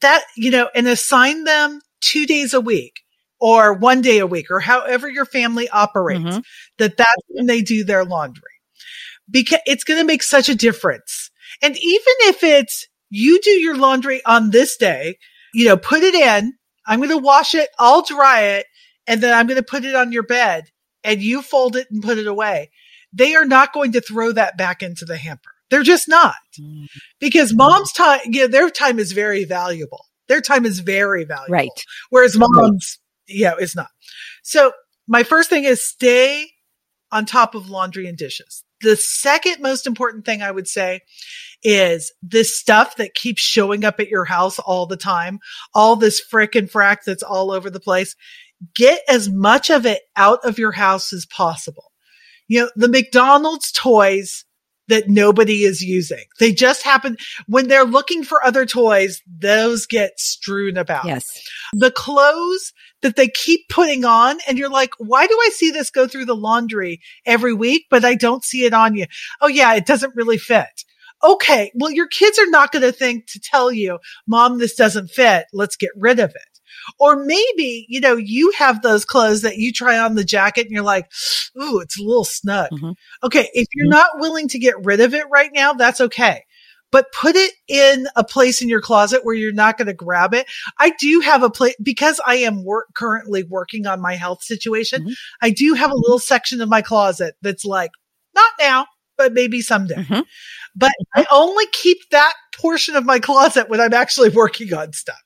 that, 0.00 0.24
you 0.36 0.50
know, 0.50 0.68
and 0.74 0.86
assign 0.86 1.44
them 1.44 1.80
two 2.00 2.26
days 2.26 2.54
a 2.54 2.60
week 2.60 3.00
or 3.40 3.72
one 3.72 4.02
day 4.02 4.18
a 4.18 4.26
week 4.26 4.50
or 4.50 4.60
however 4.60 5.08
your 5.08 5.24
family 5.24 5.68
operates, 5.68 6.22
mm-hmm. 6.22 6.38
that 6.78 6.96
that's 6.96 7.22
when 7.28 7.46
they 7.46 7.62
do 7.62 7.84
their 7.84 8.04
laundry 8.04 8.42
because 9.30 9.60
it's 9.66 9.84
going 9.84 10.00
to 10.00 10.06
make 10.06 10.22
such 10.22 10.48
a 10.48 10.54
difference. 10.54 11.30
And 11.62 11.76
even 11.76 12.14
if 12.20 12.42
it's 12.42 12.88
you 13.08 13.40
do 13.40 13.50
your 13.50 13.76
laundry 13.76 14.22
on 14.24 14.50
this 14.50 14.76
day, 14.76 15.18
you 15.54 15.64
know, 15.66 15.76
put 15.76 16.02
it 16.02 16.14
in, 16.14 16.54
I'm 16.86 17.00
going 17.00 17.10
to 17.10 17.18
wash 17.18 17.54
it, 17.54 17.68
I'll 17.78 18.02
dry 18.02 18.42
it, 18.42 18.66
and 19.06 19.22
then 19.22 19.34
I'm 19.34 19.46
going 19.46 19.56
to 19.56 19.62
put 19.62 19.84
it 19.84 19.94
on 19.94 20.12
your 20.12 20.22
bed 20.22 20.70
and 21.04 21.22
you 21.22 21.42
fold 21.42 21.76
it 21.76 21.88
and 21.90 22.02
put 22.02 22.18
it 22.18 22.26
away. 22.26 22.70
They 23.12 23.34
are 23.34 23.44
not 23.44 23.72
going 23.72 23.92
to 23.92 24.00
throw 24.00 24.32
that 24.32 24.58
back 24.58 24.82
into 24.82 25.04
the 25.04 25.16
hamper. 25.16 25.50
They're 25.70 25.82
just 25.82 26.08
not 26.08 26.34
mm. 26.60 26.86
because 27.18 27.54
mom's 27.54 27.92
time, 27.92 28.20
you 28.24 28.42
know, 28.42 28.46
their 28.46 28.70
time 28.70 28.98
is 28.98 29.12
very 29.12 29.44
valuable. 29.44 30.04
Their 30.28 30.40
time 30.40 30.64
is 30.66 30.80
very 30.80 31.24
valuable. 31.24 31.52
Right. 31.52 31.84
Whereas 32.10 32.36
mom's, 32.36 32.98
yeah, 33.28 33.54
is 33.58 33.74
not. 33.74 33.88
So 34.42 34.72
my 35.08 35.22
first 35.22 35.50
thing 35.50 35.64
is 35.64 35.86
stay 35.86 36.48
on 37.12 37.26
top 37.26 37.54
of 37.54 37.70
laundry 37.70 38.06
and 38.06 38.18
dishes. 38.18 38.64
The 38.82 38.96
second 38.96 39.62
most 39.62 39.86
important 39.86 40.24
thing 40.24 40.42
I 40.42 40.50
would 40.50 40.68
say 40.68 41.00
is 41.62 42.12
this 42.22 42.58
stuff 42.58 42.96
that 42.96 43.14
keeps 43.14 43.40
showing 43.40 43.84
up 43.84 44.00
at 44.00 44.08
your 44.08 44.24
house 44.24 44.58
all 44.58 44.86
the 44.86 44.96
time, 44.96 45.38
all 45.74 45.96
this 45.96 46.20
frick 46.20 46.54
and 46.54 46.70
frack 46.70 46.98
that's 47.06 47.22
all 47.22 47.50
over 47.50 47.70
the 47.70 47.80
place. 47.80 48.14
Get 48.74 49.00
as 49.08 49.28
much 49.28 49.70
of 49.70 49.86
it 49.86 50.02
out 50.16 50.40
of 50.44 50.58
your 50.58 50.72
house 50.72 51.12
as 51.12 51.26
possible. 51.26 51.92
You 52.48 52.62
know, 52.62 52.70
the 52.76 52.88
McDonald's 52.88 53.72
toys 53.72 54.44
that 54.88 55.08
nobody 55.08 55.64
is 55.64 55.82
using. 55.82 56.24
They 56.38 56.52
just 56.52 56.82
happen 56.82 57.16
when 57.46 57.68
they're 57.68 57.84
looking 57.84 58.22
for 58.22 58.44
other 58.44 58.64
toys, 58.64 59.20
those 59.26 59.86
get 59.86 60.18
strewn 60.18 60.76
about. 60.76 61.06
Yes. 61.06 61.24
The 61.72 61.90
clothes 61.90 62.72
that 63.02 63.16
they 63.16 63.28
keep 63.28 63.68
putting 63.68 64.04
on 64.04 64.38
and 64.46 64.58
you're 64.58 64.70
like, 64.70 64.92
why 64.98 65.26
do 65.26 65.34
I 65.34 65.50
see 65.52 65.70
this 65.70 65.90
go 65.90 66.06
through 66.06 66.26
the 66.26 66.36
laundry 66.36 67.00
every 67.24 67.52
week, 67.52 67.86
but 67.90 68.04
I 68.04 68.14
don't 68.14 68.44
see 68.44 68.64
it 68.64 68.72
on 68.72 68.94
you? 68.94 69.06
Oh 69.40 69.48
yeah, 69.48 69.74
it 69.74 69.86
doesn't 69.86 70.14
really 70.14 70.38
fit. 70.38 70.84
Okay. 71.24 71.72
Well, 71.74 71.90
your 71.90 72.08
kids 72.08 72.38
are 72.38 72.50
not 72.50 72.72
going 72.72 72.82
to 72.82 72.92
think 72.92 73.26
to 73.32 73.40
tell 73.40 73.72
you, 73.72 73.98
mom, 74.26 74.58
this 74.58 74.74
doesn't 74.74 75.08
fit. 75.10 75.46
Let's 75.52 75.76
get 75.76 75.90
rid 75.96 76.20
of 76.20 76.30
it. 76.30 76.55
Or 76.98 77.16
maybe, 77.16 77.86
you 77.88 78.00
know, 78.00 78.16
you 78.16 78.52
have 78.58 78.82
those 78.82 79.04
clothes 79.04 79.42
that 79.42 79.56
you 79.56 79.72
try 79.72 79.98
on 79.98 80.14
the 80.14 80.24
jacket 80.24 80.66
and 80.66 80.70
you're 80.70 80.82
like, 80.82 81.10
ooh, 81.60 81.80
it's 81.80 81.98
a 81.98 82.02
little 82.02 82.24
snug. 82.24 82.70
Mm-hmm. 82.70 82.92
Okay. 83.24 83.48
If 83.52 83.66
you're 83.72 83.86
mm-hmm. 83.86 83.90
not 83.90 84.10
willing 84.16 84.48
to 84.48 84.58
get 84.58 84.84
rid 84.84 85.00
of 85.00 85.14
it 85.14 85.24
right 85.30 85.50
now, 85.52 85.72
that's 85.72 86.00
okay. 86.00 86.44
But 86.92 87.12
put 87.12 87.34
it 87.34 87.52
in 87.68 88.06
a 88.14 88.22
place 88.22 88.62
in 88.62 88.68
your 88.68 88.80
closet 88.80 89.24
where 89.24 89.34
you're 89.34 89.52
not 89.52 89.76
going 89.76 89.88
to 89.88 89.94
grab 89.94 90.32
it. 90.32 90.46
I 90.78 90.90
do 90.90 91.20
have 91.20 91.42
a 91.42 91.50
place 91.50 91.74
because 91.82 92.20
I 92.24 92.36
am 92.36 92.64
work 92.64 92.86
currently 92.94 93.42
working 93.42 93.86
on 93.86 94.00
my 94.00 94.14
health 94.14 94.42
situation. 94.42 95.02
Mm-hmm. 95.02 95.12
I 95.42 95.50
do 95.50 95.74
have 95.74 95.90
a 95.90 95.96
little 95.96 96.20
section 96.20 96.60
of 96.60 96.68
my 96.68 96.82
closet 96.82 97.34
that's 97.42 97.64
like, 97.64 97.90
not 98.34 98.52
now, 98.60 98.86
but 99.18 99.32
maybe 99.32 99.60
someday. 99.62 99.96
Mm-hmm. 99.96 100.20
But 100.76 100.92
I 101.14 101.26
only 101.30 101.64
keep 101.72 101.98
that 102.10 102.34
portion 102.54 102.96
of 102.96 103.04
my 103.04 103.18
closet 103.18 103.68
when 103.68 103.80
I'm 103.80 103.94
actually 103.94 104.28
working 104.28 104.72
on 104.72 104.92
stuff 104.92 105.20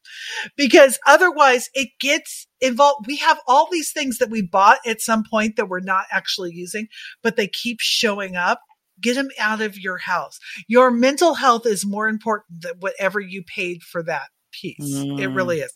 because 0.57 0.99
otherwise 1.07 1.69
it 1.75 1.91
gets 2.01 2.47
involved. 2.61 3.07
We 3.07 3.17
have 3.17 3.41
all 3.47 3.69
these 3.71 3.93
things 3.93 4.19
that 4.19 4.31
we 4.31 4.43
bought 4.43 4.79
at 4.87 5.01
some 5.01 5.25
point 5.29 5.57
that 5.57 5.69
we're 5.69 5.81
not 5.81 6.05
actually 6.11 6.53
using, 6.53 6.89
but 7.23 7.37
they 7.37 7.47
keep 7.49 7.79
showing 7.81 8.37
up. 8.37 8.61
Get 9.01 9.15
them 9.15 9.31
out 9.39 9.63
of 9.63 9.79
your 9.79 9.97
house. 9.97 10.39
Your 10.69 10.91
mental 10.91 11.35
health 11.35 11.65
is 11.65 11.87
more 11.87 12.07
important 12.07 12.61
than 12.63 12.75
whatever 12.81 13.19
you 13.19 13.43
paid 13.43 13.83
for 13.83 14.03
that 14.03 14.29
piece. 14.53 14.95
Mm. 14.95 15.19
It 15.19 15.29
really 15.29 15.61
is. 15.61 15.75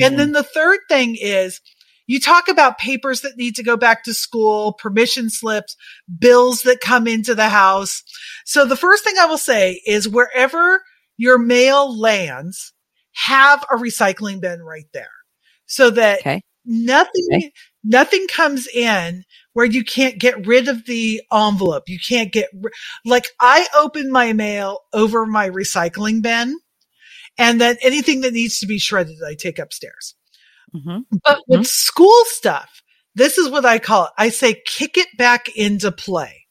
Mm. 0.00 0.06
And 0.06 0.18
then 0.18 0.32
the 0.32 0.42
third 0.42 0.80
thing 0.88 1.16
is 1.20 1.60
you 2.06 2.20
talk 2.20 2.48
about 2.48 2.78
papers 2.78 3.22
that 3.22 3.36
need 3.36 3.54
to 3.56 3.62
go 3.62 3.76
back 3.76 4.04
to 4.04 4.14
school, 4.14 4.74
permission 4.74 5.30
slips, 5.30 5.76
bills 6.18 6.62
that 6.62 6.80
come 6.80 7.06
into 7.06 7.34
the 7.34 7.48
house. 7.48 8.02
So 8.44 8.64
the 8.64 8.76
first 8.76 9.04
thing 9.04 9.14
I 9.18 9.26
will 9.26 9.38
say 9.38 9.80
is 9.86 10.08
wherever 10.08 10.82
your 11.16 11.38
mail 11.38 11.98
lands, 11.98 12.73
have 13.14 13.64
a 13.64 13.76
recycling 13.76 14.40
bin 14.40 14.62
right 14.62 14.86
there 14.92 15.10
so 15.66 15.90
that 15.90 16.20
okay. 16.20 16.42
nothing, 16.64 17.28
okay. 17.32 17.52
nothing 17.82 18.26
comes 18.28 18.66
in 18.66 19.24
where 19.52 19.66
you 19.66 19.84
can't 19.84 20.18
get 20.18 20.46
rid 20.46 20.68
of 20.68 20.84
the 20.86 21.22
envelope. 21.32 21.88
You 21.88 21.98
can't 21.98 22.32
get, 22.32 22.50
like 23.04 23.28
I 23.40 23.66
open 23.76 24.10
my 24.10 24.32
mail 24.32 24.80
over 24.92 25.26
my 25.26 25.48
recycling 25.48 26.22
bin 26.22 26.58
and 27.38 27.60
then 27.60 27.76
anything 27.82 28.20
that 28.22 28.32
needs 28.32 28.58
to 28.60 28.66
be 28.66 28.78
shredded, 28.78 29.16
I 29.26 29.34
take 29.34 29.58
upstairs. 29.58 30.14
Mm-hmm. 30.74 31.16
But 31.22 31.40
with 31.46 31.60
mm-hmm. 31.60 31.64
school 31.64 32.22
stuff, 32.26 32.82
this 33.14 33.38
is 33.38 33.48
what 33.48 33.64
I 33.64 33.78
call 33.78 34.06
it. 34.06 34.10
I 34.18 34.28
say 34.28 34.60
kick 34.66 34.96
it 34.96 35.08
back 35.16 35.48
into 35.56 35.92
play. 35.92 36.46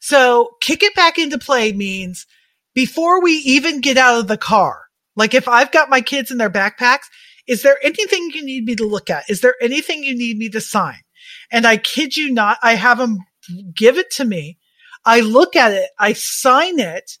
So 0.00 0.50
kick 0.60 0.82
it 0.82 0.94
back 0.94 1.18
into 1.18 1.38
play 1.38 1.72
means 1.72 2.26
before 2.74 3.22
we 3.22 3.32
even 3.32 3.80
get 3.80 3.96
out 3.96 4.20
of 4.20 4.28
the 4.28 4.36
car, 4.36 4.82
like 5.18 5.34
if 5.34 5.48
I've 5.48 5.72
got 5.72 5.90
my 5.90 6.00
kids 6.00 6.30
in 6.30 6.38
their 6.38 6.48
backpacks, 6.48 7.06
is 7.46 7.62
there 7.62 7.76
anything 7.82 8.30
you 8.32 8.44
need 8.44 8.64
me 8.64 8.76
to 8.76 8.86
look 8.86 9.10
at? 9.10 9.28
Is 9.28 9.40
there 9.40 9.56
anything 9.60 10.04
you 10.04 10.16
need 10.16 10.38
me 10.38 10.48
to 10.50 10.60
sign? 10.60 11.00
And 11.50 11.66
I 11.66 11.76
kid 11.76 12.16
you 12.16 12.32
not, 12.32 12.58
I 12.62 12.76
have 12.76 12.98
them 12.98 13.18
give 13.74 13.98
it 13.98 14.10
to 14.12 14.24
me. 14.24 14.58
I 15.04 15.20
look 15.20 15.56
at 15.56 15.72
it, 15.72 15.90
I 15.98 16.12
sign 16.12 16.78
it. 16.78 17.18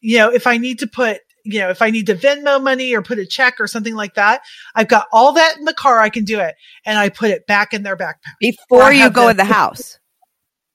You 0.00 0.18
know, 0.18 0.30
if 0.30 0.46
I 0.46 0.56
need 0.56 0.78
to 0.80 0.86
put 0.86 1.20
you 1.44 1.58
know, 1.58 1.70
if 1.70 1.82
I 1.82 1.90
need 1.90 2.06
to 2.06 2.14
Venmo 2.14 2.62
money 2.62 2.94
or 2.94 3.02
put 3.02 3.18
a 3.18 3.26
check 3.26 3.54
or 3.58 3.66
something 3.66 3.96
like 3.96 4.14
that, 4.14 4.42
I've 4.76 4.86
got 4.86 5.06
all 5.12 5.32
that 5.32 5.56
in 5.58 5.64
the 5.64 5.74
car. 5.74 5.98
I 5.98 6.08
can 6.08 6.24
do 6.24 6.38
it. 6.38 6.54
And 6.86 6.96
I 6.96 7.08
put 7.08 7.30
it 7.30 7.48
back 7.48 7.74
in 7.74 7.82
their 7.82 7.96
backpack. 7.96 8.36
Before 8.40 8.92
you 8.92 9.10
go 9.10 9.28
in 9.28 9.36
the 9.36 9.44
house. 9.58 9.98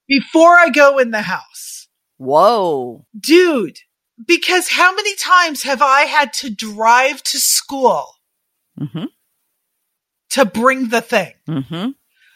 Before 0.10 0.58
I 0.58 0.69
go 0.69 0.97
in 0.97 1.12
the 1.12 1.21
house. 1.21 1.88
Whoa. 2.17 3.06
Dude, 3.17 3.77
because 4.25 4.69
how 4.69 4.95
many 4.95 5.15
times 5.15 5.63
have 5.63 5.82
I 5.82 6.01
had 6.01 6.34
to 6.34 6.49
drive 6.49 7.21
to 7.23 7.39
school 7.39 8.15
mm-hmm. 8.80 9.06
to 10.32 10.45
bring 10.45 10.89
the 10.89 11.01
thing? 11.01 11.34
Mm-hmm. 11.47 11.91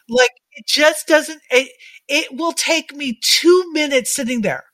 Like 0.10 0.32
it 0.54 0.67
just 0.67 1.08
doesn't, 1.08 1.41
it, 1.50 1.72
it 2.08 2.38
will 2.38 2.52
take 2.52 2.94
me 2.94 3.20
two 3.22 3.72
minutes 3.74 4.13
sitting 4.13 4.41
there. 4.41 4.65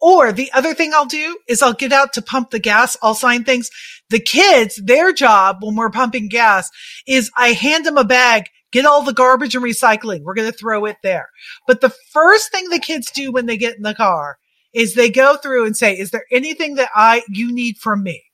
Or 0.00 0.32
the 0.32 0.52
other 0.52 0.74
thing 0.74 0.92
I'll 0.92 1.06
do 1.06 1.38
is 1.48 1.62
I'll 1.62 1.72
get 1.72 1.92
out 1.92 2.12
to 2.14 2.22
pump 2.22 2.50
the 2.50 2.58
gas. 2.58 2.96
I'll 3.02 3.14
sign 3.14 3.44
things. 3.44 3.70
The 4.10 4.20
kids, 4.20 4.80
their 4.82 5.12
job 5.12 5.58
when 5.60 5.76
we're 5.76 5.90
pumping 5.90 6.28
gas 6.28 6.70
is 7.06 7.30
I 7.36 7.48
hand 7.48 7.86
them 7.86 7.96
a 7.96 8.04
bag, 8.04 8.48
get 8.70 8.84
all 8.84 9.02
the 9.02 9.14
garbage 9.14 9.54
and 9.54 9.64
recycling. 9.64 10.22
We're 10.22 10.34
going 10.34 10.50
to 10.50 10.56
throw 10.56 10.84
it 10.84 10.96
there. 11.02 11.30
But 11.66 11.80
the 11.80 11.94
first 12.12 12.50
thing 12.52 12.68
the 12.68 12.78
kids 12.78 13.10
do 13.10 13.32
when 13.32 13.46
they 13.46 13.56
get 13.56 13.76
in 13.76 13.82
the 13.82 13.94
car 13.94 14.38
is 14.74 14.94
they 14.94 15.08
go 15.08 15.36
through 15.36 15.66
and 15.66 15.76
say, 15.76 15.96
is 15.96 16.10
there 16.10 16.24
anything 16.30 16.74
that 16.74 16.90
I, 16.94 17.22
you 17.28 17.52
need 17.52 17.78
from 17.78 18.02
me? 18.02 18.24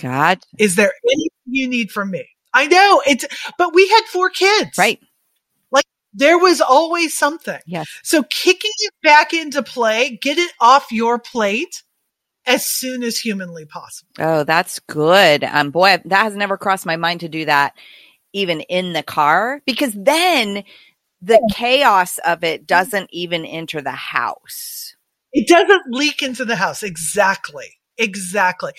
God. 0.00 0.40
Is 0.58 0.76
there 0.76 0.92
anything 1.04 1.30
you 1.46 1.68
need 1.68 1.90
from 1.90 2.10
me? 2.10 2.28
I 2.52 2.66
know 2.66 3.02
it's, 3.06 3.24
but 3.58 3.74
we 3.74 3.88
had 3.88 4.02
four 4.04 4.30
kids. 4.30 4.76
Right. 4.76 5.00
Like 5.70 5.84
there 6.12 6.38
was 6.38 6.60
always 6.60 7.16
something. 7.16 7.60
Yes. 7.66 7.86
So 8.02 8.24
kicking 8.24 8.72
it 8.78 8.94
back 9.02 9.32
into 9.32 9.62
play, 9.62 10.18
get 10.20 10.38
it 10.38 10.52
off 10.60 10.92
your 10.92 11.18
plate 11.18 11.82
as 12.46 12.66
soon 12.66 13.02
as 13.02 13.18
humanly 13.18 13.64
possible. 13.64 14.10
Oh, 14.18 14.44
that's 14.44 14.80
good. 14.80 15.44
Um, 15.44 15.70
boy, 15.70 16.00
that 16.04 16.22
has 16.22 16.36
never 16.36 16.56
crossed 16.56 16.86
my 16.86 16.96
mind 16.96 17.20
to 17.20 17.28
do 17.28 17.44
that 17.44 17.74
even 18.32 18.60
in 18.62 18.92
the 18.92 19.02
car 19.02 19.62
because 19.64 19.94
then 19.94 20.64
the 21.22 21.40
chaos 21.54 22.18
of 22.18 22.44
it 22.44 22.66
doesn't 22.66 23.08
even 23.12 23.46
enter 23.46 23.80
the 23.80 23.92
house. 23.92 24.93
It 25.34 25.46
doesn't 25.46 25.92
leak 25.92 26.22
into 26.22 26.46
the 26.46 26.56
house. 26.56 26.82
Exactly. 26.82 27.66
Exactly. 27.98 28.72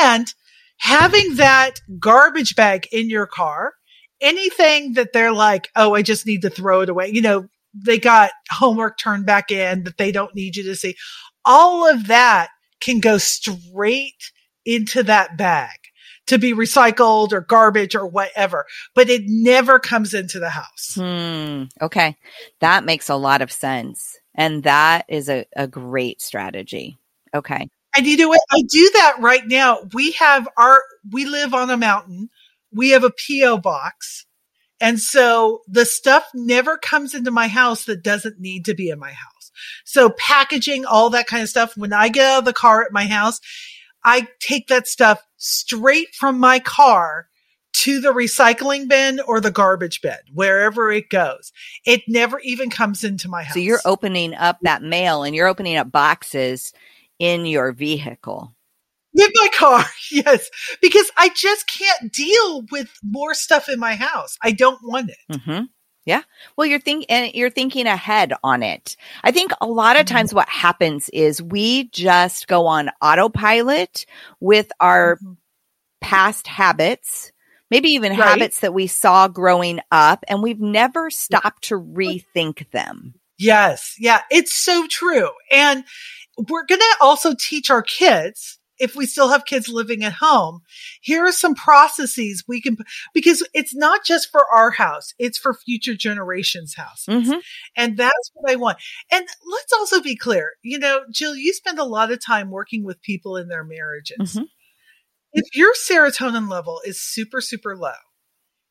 And 0.00 0.32
having 0.78 1.36
that 1.36 1.80
garbage 1.98 2.56
bag 2.56 2.88
in 2.90 3.10
your 3.10 3.26
car 3.26 3.74
anything 4.20 4.94
that 4.94 5.12
they're 5.12 5.32
like, 5.32 5.68
oh, 5.76 5.94
I 5.94 6.02
just 6.02 6.26
need 6.26 6.42
to 6.42 6.50
throw 6.50 6.80
it 6.80 6.88
away. 6.88 7.08
You 7.08 7.22
know, 7.22 7.48
they 7.74 7.98
got 7.98 8.30
homework 8.50 8.98
turned 8.98 9.26
back 9.26 9.50
in 9.50 9.84
that 9.84 9.98
they 9.98 10.12
don't 10.12 10.34
need 10.34 10.56
you 10.56 10.64
to 10.64 10.76
see. 10.76 10.96
All 11.44 11.88
of 11.88 12.08
that 12.08 12.48
can 12.80 13.00
go 13.00 13.18
straight 13.18 14.32
into 14.64 15.02
that 15.04 15.36
bag 15.36 15.78
to 16.26 16.38
be 16.38 16.52
recycled 16.52 17.32
or 17.32 17.40
garbage 17.40 17.94
or 17.94 18.06
whatever, 18.06 18.66
but 18.94 19.08
it 19.08 19.22
never 19.26 19.78
comes 19.78 20.12
into 20.12 20.38
the 20.38 20.50
house. 20.50 20.94
Hmm. 20.94 21.64
Okay. 21.80 22.16
That 22.60 22.84
makes 22.84 23.08
a 23.08 23.16
lot 23.16 23.40
of 23.40 23.50
sense. 23.50 24.18
And 24.38 24.62
that 24.62 25.04
is 25.08 25.28
a, 25.28 25.44
a 25.54 25.66
great 25.66 26.22
strategy. 26.22 26.96
Okay. 27.34 27.68
And 27.94 28.06
you 28.06 28.16
know 28.16 28.28
what? 28.28 28.40
I 28.50 28.62
do 28.62 28.90
that 28.94 29.16
right 29.20 29.46
now. 29.46 29.80
We 29.92 30.12
have 30.12 30.48
our, 30.56 30.82
we 31.12 31.26
live 31.26 31.52
on 31.52 31.68
a 31.68 31.76
mountain 31.76 32.30
we 32.72 32.90
have 32.90 33.04
a 33.04 33.10
PO 33.10 33.58
box. 33.58 34.26
And 34.80 35.00
so 35.00 35.62
the 35.66 35.84
stuff 35.84 36.28
never 36.34 36.76
comes 36.76 37.14
into 37.14 37.30
my 37.30 37.48
house 37.48 37.84
that 37.84 38.02
doesn't 38.02 38.38
need 38.38 38.64
to 38.66 38.74
be 38.74 38.90
in 38.90 38.98
my 38.98 39.10
house. 39.12 39.50
So 39.84 40.10
packaging, 40.10 40.84
all 40.84 41.10
that 41.10 41.26
kind 41.26 41.42
of 41.42 41.48
stuff. 41.48 41.76
When 41.76 41.92
I 41.92 42.08
get 42.08 42.26
out 42.26 42.38
of 42.40 42.44
the 42.44 42.52
car 42.52 42.82
at 42.84 42.92
my 42.92 43.06
house, 43.06 43.40
I 44.04 44.28
take 44.38 44.68
that 44.68 44.86
stuff 44.86 45.20
straight 45.36 46.14
from 46.14 46.38
my 46.38 46.60
car 46.60 47.26
to 47.74 48.00
the 48.00 48.12
recycling 48.12 48.88
bin 48.88 49.20
or 49.20 49.40
the 49.40 49.50
garbage 49.50 50.00
bin, 50.00 50.16
wherever 50.32 50.90
it 50.90 51.08
goes. 51.10 51.52
It 51.86 52.02
never 52.08 52.40
even 52.40 52.70
comes 52.70 53.04
into 53.04 53.28
my 53.28 53.42
house. 53.44 53.54
So 53.54 53.60
you're 53.60 53.80
opening 53.84 54.34
up 54.34 54.58
that 54.62 54.82
mail 54.82 55.22
and 55.22 55.34
you're 55.34 55.46
opening 55.46 55.76
up 55.76 55.92
boxes 55.92 56.72
in 57.18 57.46
your 57.46 57.72
vehicle. 57.72 58.54
In 59.14 59.28
my 59.34 59.48
car, 59.54 59.84
yes, 60.10 60.48
because 60.82 61.10
I 61.16 61.30
just 61.30 61.66
can't 61.68 62.12
deal 62.12 62.62
with 62.70 62.88
more 63.02 63.34
stuff 63.34 63.68
in 63.68 63.78
my 63.78 63.94
house. 63.94 64.36
I 64.42 64.52
don't 64.52 64.78
want 64.82 65.10
it. 65.10 65.16
Mm-hmm. 65.32 65.64
Yeah. 66.04 66.22
Well, 66.56 66.66
you're 66.66 66.80
thinking, 66.80 67.06
and 67.10 67.34
you're 67.34 67.50
thinking 67.50 67.86
ahead 67.86 68.32
on 68.42 68.62
it. 68.62 68.96
I 69.22 69.30
think 69.30 69.52
a 69.60 69.66
lot 69.66 69.98
of 70.00 70.06
times 70.06 70.32
what 70.32 70.48
happens 70.48 71.08
is 71.10 71.42
we 71.42 71.88
just 71.90 72.48
go 72.48 72.66
on 72.66 72.90
autopilot 73.02 74.06
with 74.40 74.70
our 74.80 75.16
Mhm. 75.16 75.36
past 76.00 76.46
habits, 76.46 77.30
maybe 77.70 77.88
even 77.90 78.12
Right. 78.12 78.28
habits 78.28 78.60
that 78.60 78.74
we 78.74 78.86
saw 78.86 79.28
growing 79.28 79.80
up, 79.90 80.24
and 80.28 80.42
we've 80.42 80.60
never 80.60 81.10
stopped 81.10 81.64
to 81.64 81.74
rethink 81.74 82.70
them. 82.70 83.14
Yes. 83.38 83.94
Yeah. 83.98 84.22
It's 84.30 84.54
so 84.54 84.86
true. 84.88 85.30
And 85.52 85.84
we're 86.48 86.66
going 86.66 86.80
to 86.80 86.96
also 87.00 87.34
teach 87.38 87.70
our 87.70 87.82
kids, 87.82 88.58
if 88.80 88.94
we 88.94 89.06
still 89.06 89.28
have 89.30 89.44
kids 89.44 89.68
living 89.68 90.04
at 90.04 90.12
home, 90.14 90.60
here 91.00 91.24
are 91.24 91.32
some 91.32 91.54
processes 91.56 92.44
we 92.46 92.60
can, 92.60 92.76
because 93.12 93.44
it's 93.52 93.74
not 93.74 94.04
just 94.04 94.30
for 94.30 94.44
our 94.52 94.70
house, 94.70 95.14
it's 95.18 95.36
for 95.36 95.52
future 95.52 95.94
generations' 95.96 96.74
houses. 96.76 97.28
Mhm. 97.28 97.42
And 97.76 97.96
that's 97.96 98.30
what 98.34 98.50
I 98.52 98.54
want. 98.56 98.78
And 99.10 99.26
let's 99.44 99.72
also 99.72 100.00
be 100.00 100.14
clear, 100.14 100.52
you 100.62 100.78
know, 100.78 101.00
Jill, 101.12 101.34
you 101.34 101.52
spend 101.52 101.80
a 101.80 101.84
lot 101.84 102.12
of 102.12 102.24
time 102.24 102.50
working 102.50 102.84
with 102.84 103.02
people 103.02 103.36
in 103.36 103.48
their 103.48 103.64
marriages. 103.64 104.16
Mhm. 104.36 104.48
If 105.32 105.54
your 105.54 105.74
serotonin 105.74 106.50
level 106.50 106.80
is 106.84 107.00
super, 107.00 107.40
super 107.40 107.76
low 107.76 107.92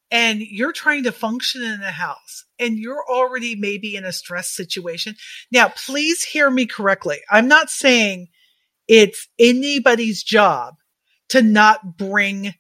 and 0.10 0.41
you're 0.41 0.72
trying 0.72 1.04
to 1.04 1.12
function 1.12 1.62
in 1.62 1.82
a 1.82 1.91
house 1.91 2.46
and 2.60 2.78
you're 2.78 3.04
already 3.10 3.56
maybe 3.56 3.96
in 3.96 4.06
a 4.06 4.12
stress 4.12 4.50
situation. 4.56 5.15
Now, 5.52 5.70
please 5.70 6.24
hear 6.24 6.50
me 6.50 6.65
correctly. 6.65 7.17
I'm 7.30 7.48
not 7.48 7.70
saying 7.70 8.28
it's 8.88 9.28
anybody's 9.38 10.24
job 10.24 10.76
to 11.30 11.41
not 11.41 11.98
bring 11.98 12.54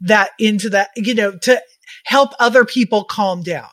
that 0.00 0.30
into 0.38 0.70
that, 0.70 0.90
you 0.96 1.14
know, 1.14 1.36
to 1.38 1.62
help 2.04 2.30
other 2.40 2.64
people 2.64 3.04
calm 3.04 3.42
down. 3.42 3.68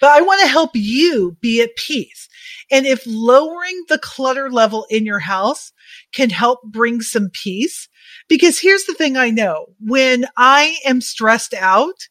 But 0.00 0.10
I 0.10 0.22
want 0.22 0.40
to 0.40 0.48
help 0.48 0.70
you 0.74 1.36
be 1.40 1.62
at 1.62 1.76
peace. 1.76 2.28
And 2.70 2.86
if 2.86 3.02
lowering 3.06 3.84
the 3.88 3.98
clutter 3.98 4.50
level 4.50 4.86
in 4.90 5.04
your 5.04 5.18
house 5.18 5.72
can 6.12 6.30
help 6.30 6.62
bring 6.64 7.00
some 7.00 7.28
peace, 7.32 7.88
because 8.28 8.58
here's 8.58 8.84
the 8.84 8.94
thing 8.94 9.16
I 9.16 9.30
know 9.30 9.66
when 9.80 10.26
I 10.36 10.76
am 10.84 11.00
stressed 11.00 11.54
out, 11.54 12.08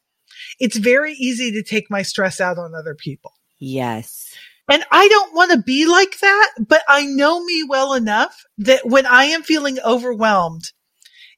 it's 0.58 0.76
very 0.76 1.14
easy 1.14 1.50
to 1.52 1.62
take 1.62 1.90
my 1.90 2.02
stress 2.02 2.40
out 2.40 2.58
on 2.58 2.74
other 2.74 2.94
people. 2.94 3.32
Yes. 3.58 4.34
And 4.70 4.84
I 4.92 5.08
don't 5.08 5.34
want 5.34 5.50
to 5.50 5.58
be 5.58 5.86
like 5.86 6.20
that, 6.20 6.50
but 6.60 6.82
I 6.88 7.04
know 7.04 7.44
me 7.44 7.64
well 7.68 7.92
enough 7.92 8.44
that 8.58 8.86
when 8.86 9.04
I 9.04 9.24
am 9.24 9.42
feeling 9.42 9.78
overwhelmed, 9.84 10.72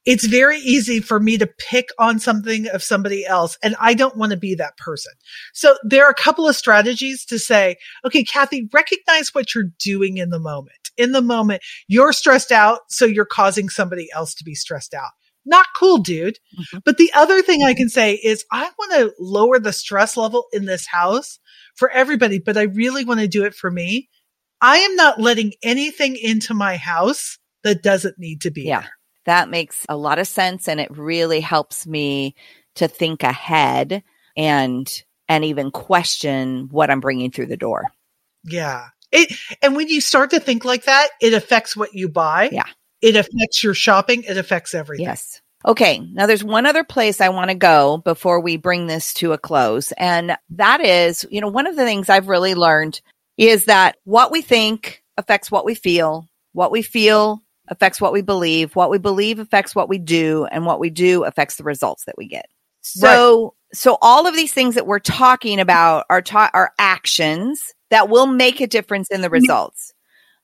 it's 0.05 0.25
very 0.25 0.57
easy 0.57 0.99
for 0.99 1.19
me 1.19 1.37
to 1.37 1.47
pick 1.47 1.89
on 1.97 2.19
something 2.19 2.67
of 2.67 2.83
somebody 2.83 3.25
else. 3.25 3.57
And 3.63 3.75
I 3.79 3.93
don't 3.93 4.17
want 4.17 4.31
to 4.31 4.37
be 4.37 4.55
that 4.55 4.77
person. 4.77 5.13
So 5.53 5.75
there 5.83 6.05
are 6.05 6.11
a 6.11 6.15
couple 6.15 6.47
of 6.47 6.55
strategies 6.55 7.25
to 7.25 7.39
say, 7.39 7.77
okay, 8.05 8.23
Kathi, 8.23 8.67
recognize 8.73 9.29
what 9.33 9.55
you're 9.55 9.71
doing 9.79 10.17
in 10.17 10.29
the 10.29 10.39
moment. 10.39 10.89
In 10.97 11.11
the 11.13 11.21
moment, 11.21 11.61
you're 11.87 12.13
stressed 12.13 12.51
out. 12.51 12.79
So 12.89 13.05
you're 13.05 13.25
causing 13.25 13.69
somebody 13.69 14.09
else 14.13 14.33
to 14.35 14.43
be 14.43 14.55
stressed 14.55 14.93
out. 14.93 15.11
Not 15.45 15.67
cool, 15.75 15.97
dude. 15.97 16.37
Mhm. 16.57 16.81
But 16.85 16.97
the 16.97 17.11
other 17.13 17.41
thing 17.41 17.63
I 17.63 17.73
can 17.73 17.89
say 17.89 18.13
is 18.13 18.45
I 18.51 18.69
want 18.77 18.91
to 18.93 19.13
lower 19.19 19.59
the 19.59 19.73
stress 19.73 20.15
level 20.15 20.45
in 20.53 20.65
this 20.65 20.85
house 20.87 21.39
for 21.75 21.89
everybody, 21.89 22.39
but 22.39 22.57
I 22.57 22.63
really 22.63 23.03
want 23.03 23.19
to 23.19 23.27
do 23.27 23.43
it 23.43 23.53
for 23.55 23.69
me. 23.71 24.09
I 24.61 24.77
am 24.77 24.95
not 24.95 25.19
letting 25.19 25.53
anything 25.61 26.15
into 26.15 26.53
my 26.53 26.77
house 26.77 27.37
that 27.63 27.83
doesn't 27.83 28.15
need 28.17 28.41
to 28.41 28.51
be 28.51 28.63
Yeah. 28.63 28.81
there. 28.81 28.91
That 29.25 29.49
makes 29.49 29.85
a 29.89 29.97
lot 29.97 30.19
of 30.19 30.27
sense 30.27 30.67
and 30.67 30.79
it 30.79 30.95
really 30.95 31.39
helps 31.39 31.87
me 31.87 32.35
to 32.75 32.87
think 32.87 33.23
ahead 33.23 34.03
and 34.35 35.03
and 35.29 35.45
even 35.45 35.71
question 35.71 36.67
what 36.71 36.89
I'm 36.89 36.99
bringing 36.99 37.31
through 37.31 37.47
the 37.47 37.57
door. 37.57 37.85
Yeah. 38.43 38.87
It, 39.11 39.37
and 39.61 39.75
when 39.75 39.87
you 39.87 40.01
start 40.01 40.31
to 40.31 40.39
think 40.39 40.65
like 40.65 40.85
that, 40.85 41.09
it 41.21 41.33
affects 41.33 41.77
what 41.77 41.93
you 41.93 42.09
buy. 42.09 42.49
Yeah. 42.51 42.65
It 43.01 43.15
affects 43.15 43.63
your 43.63 43.73
shopping. 43.73 44.23
It 44.23 44.37
affects 44.37 44.73
everything. 44.73 45.05
Yes. 45.05 45.39
Okay. 45.65 45.99
Now 45.99 46.25
there's 46.25 46.43
one 46.43 46.65
other 46.65 46.83
place 46.83 47.21
I 47.21 47.29
want 47.29 47.49
to 47.49 47.55
go 47.55 47.97
before 47.97 48.39
we 48.41 48.57
bring 48.57 48.87
this 48.87 49.13
to 49.15 49.33
a 49.33 49.37
close. 49.37 49.91
And 49.93 50.35
that 50.49 50.81
is, 50.81 51.25
you 51.29 51.41
know, 51.41 51.47
one 51.47 51.67
of 51.67 51.75
the 51.75 51.85
things 51.85 52.09
I've 52.09 52.27
really 52.27 52.55
learned 52.55 53.01
is 53.37 53.65
that 53.65 53.97
what 54.03 54.31
we 54.31 54.41
think 54.41 55.03
affects 55.17 55.51
what 55.51 55.65
we 55.65 55.75
feel, 55.75 56.27
what 56.53 56.71
we 56.71 56.81
feel 56.81 57.42
affects 57.69 58.01
what 58.01 58.13
we 58.13 58.21
believe, 58.21 58.75
what 58.75 58.89
we 58.89 58.97
believe 58.97 59.39
affects 59.39 59.75
what 59.75 59.89
we 59.89 59.97
do, 59.97 60.45
and 60.51 60.65
what 60.65 60.79
we 60.79 60.89
do 60.89 61.23
affects 61.23 61.55
the 61.55 61.63
results 61.63 62.05
that 62.05 62.17
we 62.17 62.27
get. 62.27 62.47
So, 62.81 63.53
so 63.73 63.97
all 64.01 64.27
of 64.27 64.35
these 64.35 64.53
things 64.53 64.75
that 64.75 64.87
we're 64.87 64.99
talking 64.99 65.59
about 65.59 66.05
are 66.09 66.21
ta- 66.21 66.51
are 66.53 66.73
actions 66.77 67.73
that 67.89 68.09
will 68.09 68.27
make 68.27 68.59
a 68.59 68.67
difference 68.67 69.09
in 69.09 69.21
the 69.21 69.29
results. 69.29 69.93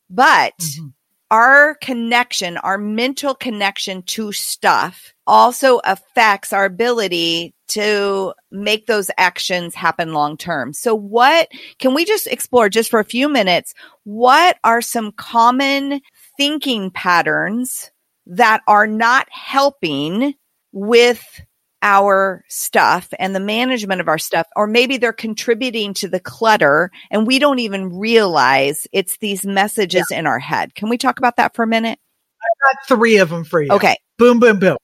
But 0.10 0.58
Mhm. 0.58 0.94
our 1.32 1.76
connection, 1.76 2.58
our 2.58 2.78
mental 2.78 3.36
connection 3.36 4.02
to 4.04 4.32
stuff 4.32 5.14
also 5.28 5.80
affects 5.84 6.54
our 6.54 6.66
ability 6.66 7.54
to 7.68 8.34
make 8.52 8.88
those 8.88 9.12
actions 9.18 9.76
happen 9.76 10.14
long 10.14 10.36
term. 10.38 10.74
So 10.74 10.96
what 10.96 11.50
can 11.78 11.94
we 11.94 12.04
just 12.04 12.26
explore 12.28 12.68
just 12.68 12.90
for 12.90 13.00
a 13.00 13.06
few 13.06 13.30
minutes? 13.30 13.76
What 14.06 14.58
are 14.64 14.82
some 14.82 15.12
common 15.12 16.02
thinking 16.40 16.90
patterns 16.90 17.92
that 18.26 18.62
are 18.66 18.88
not 18.88 19.28
helping 19.30 20.34
with 20.72 21.42
our 21.82 22.46
stuff 22.48 23.14
and 23.20 23.36
the 23.36 23.42
management 23.42 24.00
of 24.00 24.08
our 24.08 24.18
stuff, 24.18 24.48
or 24.56 24.66
maybe 24.66 24.96
they're 24.96 25.12
contributing 25.12 25.94
to 25.94 26.08
the 26.08 26.20
clutter 26.20 26.92
and 27.12 27.28
we 27.28 27.40
don't 27.40 27.60
even 27.60 27.98
realize 27.98 28.88
it's 28.94 29.18
these 29.18 29.46
messages 29.46 30.06
in 30.12 30.26
our 30.26 30.40
head. 30.40 30.74
Can 30.76 30.88
we 30.88 30.98
talk 30.98 31.20
about 31.20 31.36
that 31.36 31.56
for 31.56 31.64
a 31.64 31.68
minute? 31.68 32.00
I've 32.42 32.74
got 32.74 32.88
three 32.88 33.18
of 33.18 33.30
them 33.30 33.44
for 33.44 33.62
you. 33.62 33.72
Okay. 33.72 33.98
Boom, 34.18 34.40
boom, 34.40 34.60
boom. 34.60 34.78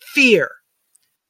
Fear. 0.00 0.50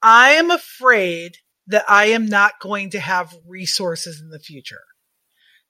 I 0.02 0.32
am 0.32 0.50
afraid 0.50 1.36
that 1.68 1.84
I 1.88 2.06
am 2.06 2.26
not 2.26 2.54
going 2.60 2.90
to 2.90 3.00
have 3.00 3.32
resources 3.46 4.20
in 4.20 4.30
the 4.30 4.40
future. 4.40 4.82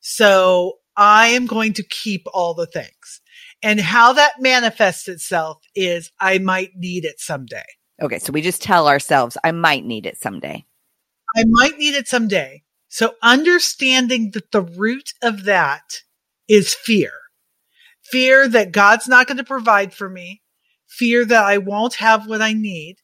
So 0.01 0.79
I 0.97 1.29
am 1.29 1.47
going 1.47 1.75
to 1.75 1.83
keep 1.83 2.23
all 2.33 2.55
the 2.55 2.67
things. 2.67 3.21
And 3.63 3.81
how 3.81 4.13
that 4.13 4.35
manifests 4.41 5.09
itself 5.09 5.63
is 5.75 6.11
I 6.21 6.39
might 6.39 6.71
need 6.77 7.05
it 7.05 7.21
someday. 7.21 7.65
Okay. 8.01 8.19
So 8.19 8.33
we 8.33 8.43
just 8.43 8.63
tell 8.63 8.89
ourselves, 8.89 9.39
I 9.43 9.53
might 9.53 9.85
need 9.85 10.07
it 10.07 10.19
someday. 10.19 10.65
I 11.37 11.45
might 11.47 11.79
need 11.79 11.95
it 11.95 12.09
someday. 12.09 12.63
So 12.89 13.15
understanding 13.23 14.31
that 14.33 14.53
the 14.53 14.63
root 14.63 15.13
of 15.23 15.45
that 15.45 16.03
is 16.49 16.75
fear. 16.75 17.13
Fear 18.05 18.49
that 18.49 18.73
God's 18.73 19.09
not 19.09 19.27
going 19.27 19.39
to 19.39 19.45
provide 19.45 19.93
for 19.93 20.09
me. 20.09 20.43
Fear 20.89 21.25
that 21.27 21.45
I 21.45 21.59
won't 21.59 21.95
have 21.97 22.27
what 22.27 22.41
I 22.41 22.53
need. 22.53 22.97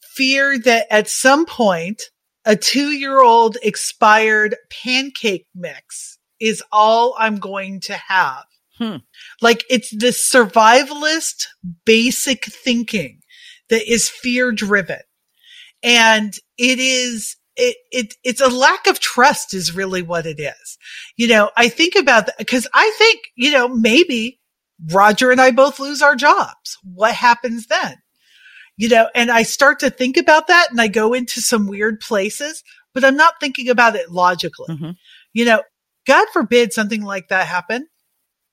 Fear 0.00 0.58
that 0.60 0.86
at 0.90 1.08
some 1.08 1.46
point 1.46 2.02
a 2.44 2.56
two 2.56 2.90
year 2.90 3.22
old 3.22 3.56
expired 3.62 4.56
pancake 4.70 5.46
mix 5.54 6.18
is 6.40 6.62
all 6.72 7.14
I'm 7.18 7.36
going 7.38 7.80
to 7.80 7.94
have. 7.94 8.44
Hmm. 8.78 8.96
Like 9.40 9.64
it's 9.68 9.94
this 9.96 10.30
survivalist 10.32 11.46
basic 11.84 12.44
thinking 12.46 13.20
that 13.70 13.90
is 13.90 14.08
fear 14.08 14.52
driven. 14.52 15.00
And 15.82 16.34
it 16.56 16.78
is, 16.78 17.36
it, 17.56 17.76
it, 17.90 18.14
it's 18.24 18.40
a 18.40 18.48
lack 18.48 18.86
of 18.86 19.00
trust 19.00 19.52
is 19.54 19.74
really 19.74 20.02
what 20.02 20.26
it 20.26 20.40
is. 20.40 20.78
You 21.16 21.28
know, 21.28 21.50
I 21.56 21.68
think 21.68 21.94
about 21.96 22.26
that 22.26 22.38
because 22.38 22.66
I 22.72 22.92
think, 22.98 23.20
you 23.36 23.50
know, 23.50 23.68
maybe 23.68 24.40
Roger 24.92 25.30
and 25.30 25.40
I 25.40 25.50
both 25.50 25.80
lose 25.80 26.02
our 26.02 26.14
jobs. 26.16 26.78
What 26.82 27.14
happens 27.14 27.66
then? 27.66 27.96
You 28.76 28.88
know, 28.88 29.08
and 29.14 29.30
I 29.30 29.42
start 29.42 29.80
to 29.80 29.90
think 29.90 30.16
about 30.16 30.46
that 30.46 30.68
and 30.70 30.80
I 30.80 30.86
go 30.86 31.12
into 31.12 31.40
some 31.40 31.66
weird 31.66 32.00
places, 32.00 32.62
but 32.94 33.04
I'm 33.04 33.16
not 33.16 33.34
thinking 33.40 33.68
about 33.68 33.96
it 33.96 34.10
logically. 34.10 34.68
Mhm. 34.68 34.96
You 35.32 35.44
know, 35.44 35.62
God 36.06 36.26
forbid 36.32 36.72
something 36.72 37.02
like 37.02 37.28
that 37.28 37.46
happen. 37.48 37.88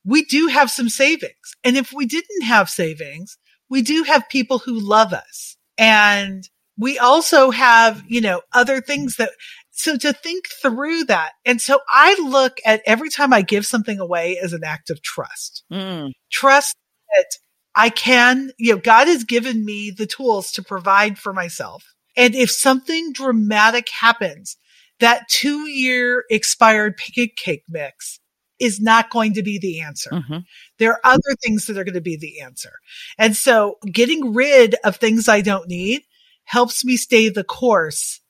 We 0.05 0.23
do 0.23 0.47
have 0.47 0.69
some 0.71 0.89
savings. 0.89 1.55
And 1.63 1.75
if 1.75 1.91
we 1.91 2.05
didn't 2.05 2.43
have 2.43 2.69
savings, 2.69 3.37
we 3.69 3.81
do 3.81 4.03
have 4.03 4.29
people 4.29 4.59
who 4.59 4.79
love 4.79 5.13
us 5.13 5.57
and 5.77 6.47
we 6.77 6.99
also 6.99 7.51
have, 7.51 8.03
you 8.07 8.21
know, 8.21 8.41
other 8.53 8.81
things 8.81 9.15
that, 9.15 9.31
so 9.71 9.97
to 9.97 10.13
think 10.13 10.47
through 10.61 11.05
that. 11.05 11.31
And 11.45 11.61
so 11.61 11.79
I 11.89 12.15
look 12.21 12.57
at 12.65 12.81
every 12.85 13.09
time 13.09 13.33
I 13.33 13.41
give 13.41 13.65
something 13.65 13.99
away 13.99 14.37
as 14.41 14.53
an 14.53 14.63
act 14.63 14.89
of 14.89 15.01
trust. 15.01 15.63
Mm. 15.71 16.11
Trust 16.31 16.75
that 17.15 17.37
I 17.75 17.89
can, 17.89 18.51
you 18.57 18.73
know, 18.73 18.79
God 18.79 19.07
has 19.07 19.23
given 19.23 19.65
me 19.65 19.91
the 19.91 20.05
tools 20.05 20.51
to 20.53 20.63
provide 20.63 21.17
for 21.17 21.33
myself. 21.33 21.83
And 22.17 22.35
if 22.35 22.51
something 22.51 23.13
dramatic 23.13 23.87
happens, 23.89 24.57
that 24.99 25.27
two 25.27 25.67
year 25.69 26.23
expired 26.29 26.97
pancake 26.97 27.63
mix 27.67 28.19
is 28.59 28.79
not 28.79 29.09
going 29.09 29.33
to 29.33 29.43
be 29.43 29.59
the 29.59 29.81
answer. 29.81 30.09
hmm 30.27 30.37
There 30.79 30.91
are 30.93 30.99
other 31.03 31.35
things 31.43 31.65
that 31.67 31.77
are 31.77 31.83
going 31.83 31.93
to 31.95 32.01
be 32.01 32.17
the 32.17 32.41
answer. 32.41 32.73
And 33.17 33.35
so 33.35 33.77
getting 33.91 34.33
rid 34.33 34.75
of 34.83 34.95
things 34.97 35.27
I 35.27 35.41
don't 35.41 35.67
need 35.67 36.03
helps 36.45 36.85
me 36.85 36.97
stay 36.97 37.29
the 37.29 37.43
course 37.43 38.21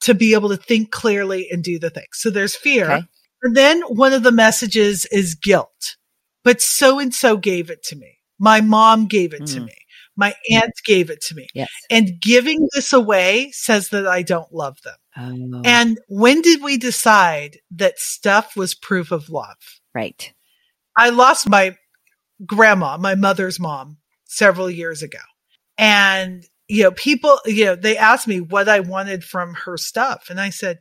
to 0.00 0.14
be 0.14 0.34
able 0.34 0.48
to 0.50 0.56
think 0.56 0.90
clearly 0.90 1.48
and 1.50 1.62
do 1.62 1.78
the 1.78 1.90
things. 1.90 2.08
So 2.12 2.30
there's 2.30 2.54
fear. 2.56 2.90
Okay. 2.90 3.04
And 3.42 3.56
then 3.56 3.82
one 3.82 4.12
of 4.12 4.22
the 4.22 4.32
messages 4.32 5.06
is 5.06 5.34
guilt. 5.34 5.96
But 6.44 6.60
so 6.62 6.98
and 6.98 7.14
so 7.14 7.36
gave 7.36 7.70
it 7.70 7.82
to 7.84 7.96
me. 7.96 8.18
My 8.38 8.60
mom 8.60 9.06
gave 9.06 9.34
it 9.34 9.46
to 9.46 9.60
Mm. 9.60 9.66
me. 9.66 9.74
My 10.18 10.34
aunt 10.50 10.72
gave 10.84 11.08
it 11.10 11.22
to 11.22 11.34
me. 11.36 11.46
Yes. 11.54 11.68
And 11.90 12.20
giving 12.20 12.68
this 12.74 12.92
away 12.92 13.50
says 13.52 13.90
that 13.90 14.06
I 14.06 14.22
don't 14.22 14.52
love 14.52 14.78
them. 14.82 14.96
Oh, 15.16 15.62
And 15.64 15.98
when 16.08 16.42
did 16.42 16.60
we 16.62 16.76
decide 16.76 17.58
that 17.70 17.98
stuff 17.98 18.56
was 18.56 18.74
proof 18.74 19.10
of 19.12 19.30
love? 19.30 19.56
right. 19.94 20.32
I 20.96 21.10
lost 21.10 21.48
my 21.48 21.76
grandma, 22.44 22.96
my 22.96 23.14
mother's 23.14 23.60
mom, 23.60 23.98
several 24.24 24.68
years 24.68 25.02
ago. 25.02 25.18
And, 25.78 26.44
you 26.66 26.82
know, 26.82 26.90
people, 26.90 27.38
you 27.46 27.66
know, 27.66 27.76
they 27.76 27.96
asked 27.96 28.26
me 28.26 28.40
what 28.40 28.68
I 28.68 28.80
wanted 28.80 29.22
from 29.22 29.54
her 29.54 29.76
stuff. 29.76 30.26
And 30.28 30.40
I 30.40 30.50
said, 30.50 30.78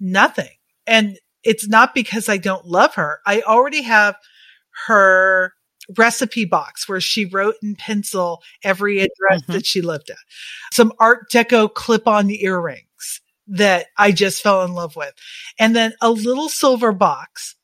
nothing. 0.00 0.48
And 0.86 1.18
it's 1.44 1.68
not 1.68 1.94
because 1.94 2.30
I 2.30 2.38
don't 2.38 2.64
love 2.64 2.94
her. 2.94 3.20
I 3.26 3.42
already 3.42 3.82
have 3.82 4.16
her 4.86 5.52
recipe 5.96 6.44
box 6.44 6.88
where 6.88 7.00
she 7.00 7.24
wrote 7.24 7.54
in 7.62 7.74
pencil 7.76 8.42
every 8.62 8.98
address 8.98 9.42
Mhm. 9.42 9.52
that 9.54 9.66
she 9.66 9.80
lived 9.80 10.10
at. 10.10 10.18
Some 10.72 10.92
art 10.98 11.30
deco 11.30 11.72
clip 11.72 12.06
on 12.06 12.30
earrings 12.30 13.20
that 13.46 13.86
I 13.96 14.12
just 14.12 14.42
fell 14.42 14.62
in 14.64 14.74
love 14.74 14.96
with. 14.96 15.14
And 15.58 15.74
then 15.74 15.94
a 16.02 16.10
little 16.10 16.48
silver 16.50 16.92
box 16.92 17.54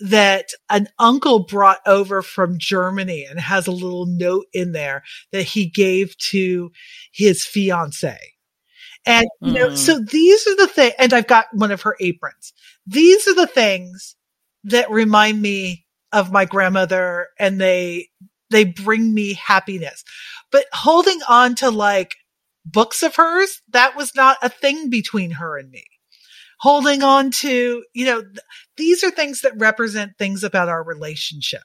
that 0.00 0.50
an 0.68 0.88
uncle 0.98 1.40
brought 1.40 1.80
over 1.86 2.22
from 2.22 2.58
Germany 2.58 3.24
and 3.24 3.38
has 3.40 3.66
a 3.66 3.72
little 3.72 4.06
note 4.06 4.46
in 4.52 4.72
there 4.72 5.02
that 5.30 5.44
he 5.44 5.66
gave 5.66 6.16
to 6.18 6.72
his 7.12 7.44
fiance. 7.46 8.18
And, 9.06 9.26
you 9.40 9.52
know, 9.52 9.68
Mm. 9.68 9.78
so 9.78 9.98
these 10.00 10.46
are 10.46 10.56
the 10.56 10.66
things, 10.68 10.94
and 10.98 11.12
I've 11.12 11.26
got 11.26 11.46
one 11.52 11.70
of 11.70 11.82
her 11.82 11.96
aprons. 12.00 12.52
These 12.86 13.26
are 13.28 13.34
the 13.34 13.46
things 13.46 14.16
that 14.64 14.90
remind 14.90 15.40
me 15.42 15.86
of 16.12 16.32
my 16.32 16.44
grandmother 16.44 17.28
and 17.38 17.60
they, 17.60 18.08
they 18.50 18.64
bring 18.64 19.14
me 19.14 19.34
happiness. 19.34 20.04
But 20.50 20.66
holding 20.72 21.20
on 21.28 21.54
to 21.56 21.70
like 21.70 22.14
books 22.64 23.02
of 23.02 23.16
hers, 23.16 23.60
that 23.70 23.96
was 23.96 24.14
not 24.14 24.38
a 24.42 24.48
thing 24.48 24.90
between 24.90 25.32
her 25.32 25.58
and 25.58 25.70
me. 25.70 25.84
Holding 26.60 27.02
on 27.02 27.30
to, 27.32 27.84
you 27.92 28.04
know, 28.04 28.22
th- 28.22 28.38
these 28.76 29.02
are 29.02 29.10
things 29.10 29.40
that 29.40 29.58
represent 29.58 30.12
things 30.16 30.44
about 30.44 30.68
our 30.68 30.84
relationship. 30.84 31.62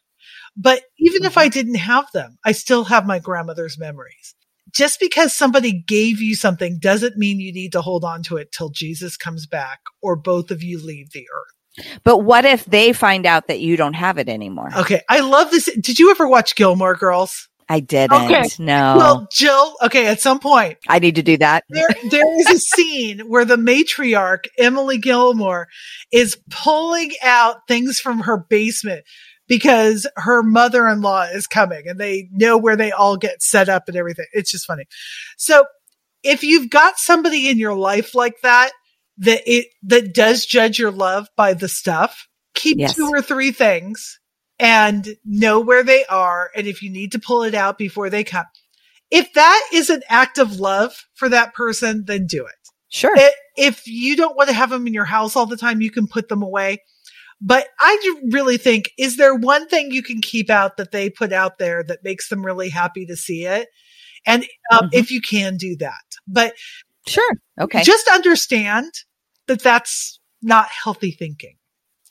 But 0.55 0.81
even 0.97 1.23
if 1.23 1.33
mm-hmm. 1.33 1.39
I 1.39 1.47
didn't 1.49 1.75
have 1.75 2.11
them, 2.13 2.39
I 2.43 2.51
still 2.53 2.85
have 2.85 3.05
my 3.05 3.19
grandmother's 3.19 3.77
memories. 3.77 4.33
Just 4.73 4.99
because 4.99 5.33
somebody 5.33 5.83
gave 5.87 6.19
you 6.19 6.35
something 6.35 6.79
doesn't 6.79 7.17
mean 7.17 7.39
you 7.39 7.53
need 7.53 7.71
to 7.73 7.81
hold 7.81 8.03
on 8.03 8.23
to 8.23 8.37
it 8.37 8.51
till 8.51 8.69
Jesus 8.69 9.17
comes 9.17 9.45
back 9.45 9.79
or 10.01 10.15
both 10.15 10.51
of 10.51 10.63
you 10.63 10.83
leave 10.83 11.11
the 11.11 11.27
earth. 11.33 11.56
But 12.03 12.19
what 12.19 12.45
if 12.45 12.65
they 12.65 12.93
find 12.93 13.25
out 13.25 13.47
that 13.47 13.59
you 13.59 13.77
don't 13.77 13.93
have 13.93 14.17
it 14.17 14.29
anymore? 14.29 14.69
Okay. 14.75 15.01
I 15.09 15.19
love 15.19 15.51
this. 15.51 15.69
Did 15.79 15.99
you 15.99 16.11
ever 16.11 16.27
watch 16.27 16.55
Gilmore 16.55 16.95
Girls? 16.95 17.47
I 17.69 17.81
didn't. 17.81 18.23
Okay. 18.23 18.45
No. 18.59 18.95
Well, 18.97 19.27
Jill, 19.31 19.75
okay, 19.83 20.07
at 20.07 20.21
some 20.21 20.39
point, 20.39 20.77
I 20.87 20.99
need 20.99 21.15
to 21.15 21.23
do 21.23 21.37
that. 21.37 21.65
there 21.69 21.89
there 22.09 22.39
is 22.39 22.49
a 22.49 22.59
scene 22.59 23.19
where 23.27 23.43
the 23.43 23.57
matriarch 23.57 24.45
Emily 24.57 24.97
Gilmore 24.97 25.67
is 26.11 26.37
pulling 26.49 27.11
out 27.21 27.67
things 27.67 27.99
from 27.99 28.21
her 28.21 28.37
basement 28.37 29.03
because 29.47 30.07
her 30.15 30.43
mother-in-law 30.43 31.23
is 31.33 31.47
coming 31.47 31.87
and 31.87 31.99
they 31.99 32.29
know 32.31 32.57
where 32.57 32.75
they 32.75 32.91
all 32.91 33.17
get 33.17 33.41
set 33.41 33.67
up 33.67 33.83
and 33.87 33.97
everything. 33.97 34.27
It's 34.31 34.51
just 34.51 34.65
funny. 34.65 34.85
So 35.37 35.65
if 36.23 36.43
you've 36.43 36.69
got 36.69 36.97
somebody 36.97 37.49
in 37.49 37.57
your 37.57 37.75
life 37.75 38.15
like 38.15 38.41
that 38.43 38.71
that 39.19 39.41
it 39.45 39.67
that 39.83 40.13
does 40.13 40.45
judge 40.45 40.79
your 40.79 40.91
love 40.91 41.27
by 41.35 41.53
the 41.53 41.67
stuff, 41.67 42.27
keep 42.53 42.77
Yes. 42.79 42.95
two 42.95 43.09
or 43.13 43.21
three 43.21 43.51
things 43.51 44.19
and 44.59 45.15
know 45.25 45.59
where 45.59 45.83
they 45.83 46.05
are 46.05 46.49
and 46.55 46.65
if 46.67 46.81
you 46.81 46.89
need 46.89 47.11
to 47.11 47.19
pull 47.19 47.43
it 47.43 47.53
out 47.53 47.77
before 47.77 48.09
they 48.09 48.23
come 48.23 48.45
if 49.11 49.31
that 49.33 49.69
is 49.73 49.89
an 49.89 50.01
act 50.09 50.37
of 50.37 50.59
love 50.59 51.05
for 51.15 51.29
that 51.29 51.53
person, 51.53 52.03
then 52.05 52.25
do 52.27 52.45
it. 52.45 52.55
Sure. 52.89 53.15
If 53.55 53.87
you 53.87 54.15
don't 54.15 54.35
want 54.35 54.49
to 54.49 54.55
have 54.55 54.69
them 54.69 54.87
in 54.87 54.93
your 54.93 55.05
house 55.05 55.35
all 55.35 55.45
the 55.45 55.57
time, 55.57 55.81
you 55.81 55.91
can 55.91 56.07
put 56.07 56.29
them 56.29 56.41
away. 56.41 56.83
But 57.39 57.67
I 57.79 57.97
do 58.01 58.29
really 58.31 58.57
think, 58.57 58.91
is 58.97 59.17
there 59.17 59.35
one 59.35 59.67
thing 59.67 59.91
you 59.91 60.01
can 60.03 60.21
keep 60.21 60.49
out 60.49 60.77
that 60.77 60.91
they 60.91 61.09
put 61.09 61.31
out 61.31 61.57
there 61.57 61.83
that 61.83 62.03
makes 62.03 62.29
them 62.29 62.45
really 62.45 62.69
happy 62.69 63.05
to 63.05 63.15
see 63.15 63.45
it? 63.45 63.67
And 64.25 64.45
um, 64.71 64.85
Mhm. 64.85 64.89
if 64.93 65.11
you 65.11 65.21
can 65.21 65.55
do 65.57 65.75
that, 65.77 66.03
but 66.27 66.53
Sure. 67.07 67.31
Okay. 67.61 67.83
just 67.83 68.07
understand 68.09 68.91
that 69.47 69.61
that's 69.61 70.19
not 70.41 70.67
healthy 70.69 71.11
thinking. 71.11 71.55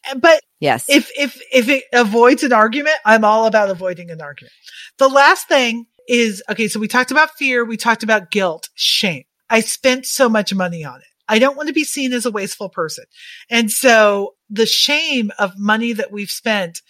And- 0.09 0.21
But 0.21 0.41
yes. 0.61 0.87
if 0.89 1.11
if 1.17 1.41
if 1.53 1.69
it 1.69 1.85
avoids 1.93 2.43
an 2.43 2.53
argument, 2.53 2.97
I'm 3.05 3.25
all 3.25 3.47
about 3.47 3.71
avoiding 3.71 4.11
an 4.11 4.21
argument. 4.21 4.53
The 4.99 5.09
last 5.09 5.49
thing 5.49 5.87
is 6.09 6.43
okay, 6.51 6.69
so 6.69 6.79
we 6.81 6.89
talked 6.89 7.11
about 7.11 7.31
fear, 7.39 7.65
we 7.65 7.77
talked 7.77 8.03
about 8.03 8.31
guilt, 8.31 8.69
shame. 8.75 9.25
I 9.51 9.61
spent 9.61 10.07
so 10.07 10.29
much 10.29 10.53
money 10.55 10.85
on 10.85 10.97
it. 11.01 11.07
I 11.29 11.39
don't 11.39 11.57
want 11.57 11.69
to 11.69 11.73
be 11.75 11.85
seen 11.85 12.13
as 12.13 12.25
a 12.25 12.31
wasteful 12.31 12.69
person. 12.69 13.05
And 13.51 13.71
so 13.71 14.35
the 14.49 14.67
shame 14.67 15.33
of 15.39 15.59
money 15.59 15.93
that 15.93 16.13
we've 16.13 16.31
spent, 16.31 16.83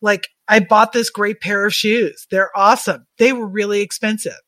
like 0.00 0.28
I 0.48 0.60
bought 0.60 0.92
this 0.92 1.10
great 1.10 1.40
pair 1.40 1.64
of 1.64 1.72
shoes. 1.74 2.26
They're 2.30 2.50
awesome. 2.56 3.06
They 3.18 3.32
were 3.32 3.46
really 3.46 3.80
expensive. 3.80 4.38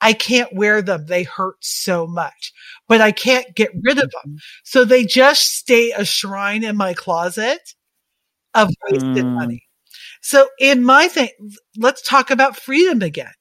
I 0.00 0.12
can't 0.12 0.52
wear 0.54 0.82
them. 0.82 1.06
They 1.06 1.24
hurt 1.24 1.56
so 1.64 2.06
much, 2.06 2.52
but 2.88 3.00
I 3.00 3.12
can't 3.12 3.54
get 3.54 3.70
rid 3.82 3.98
of 3.98 4.10
them. 4.22 4.36
So 4.64 4.84
they 4.84 5.04
just 5.04 5.56
stay 5.56 5.90
a 5.92 6.04
shrine 6.04 6.64
in 6.64 6.76
my 6.76 6.94
closet 6.94 7.74
of 8.54 8.70
wasted 8.90 9.26
Mm. 9.26 9.34
money. 9.40 9.62
So 10.22 10.48
in 10.60 10.84
my 10.84 11.08
thing, 11.08 11.30
let's 11.76 12.02
talk 12.02 12.30
about 12.30 12.56
freedom 12.56 13.02
again. 13.02 13.32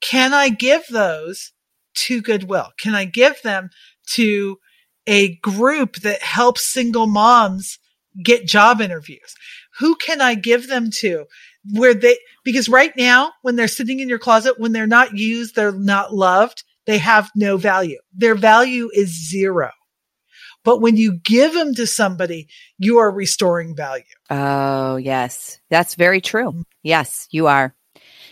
Can 0.00 0.34
I 0.34 0.48
give 0.50 0.84
those 0.90 1.52
to 1.96 2.22
Goodwill? 2.22 2.72
Can 2.78 2.94
I 2.94 3.04
give 3.04 3.42
them 3.42 3.70
to 4.12 4.58
a 5.06 5.36
group 5.36 5.96
that 5.96 6.22
helps 6.22 6.64
single 6.72 7.06
moms 7.06 7.78
get 8.22 8.46
job 8.46 8.80
interviews? 8.80 9.34
Who 9.78 9.96
can 9.96 10.20
I 10.20 10.34
give 10.34 10.68
them 10.68 10.90
to 10.98 11.26
where 11.72 11.94
they, 11.94 12.18
because 12.44 12.68
right 12.68 12.92
now 12.96 13.32
when 13.42 13.56
they're 13.56 13.68
sitting 13.68 14.00
in 14.00 14.08
your 14.08 14.18
closet, 14.18 14.58
when 14.58 14.72
they're 14.72 14.86
not 14.86 15.16
used, 15.16 15.54
they're 15.54 15.72
not 15.72 16.14
loved, 16.14 16.62
they 16.86 16.98
have 16.98 17.30
no 17.34 17.56
value. 17.56 17.98
Their 18.12 18.34
value 18.34 18.90
is 18.92 19.30
zero. 19.30 19.70
But 20.64 20.80
when 20.80 20.96
you 20.96 21.18
give 21.18 21.52
them 21.52 21.74
to 21.74 21.86
somebody, 21.86 22.48
you 22.78 22.98
are 22.98 23.10
restoring 23.10 23.76
value. 23.76 24.04
Oh, 24.30 24.96
yes. 24.96 25.58
That's 25.70 25.94
very 25.94 26.20
true. 26.20 26.64
Yes, 26.82 27.28
you 27.30 27.46
are. 27.48 27.74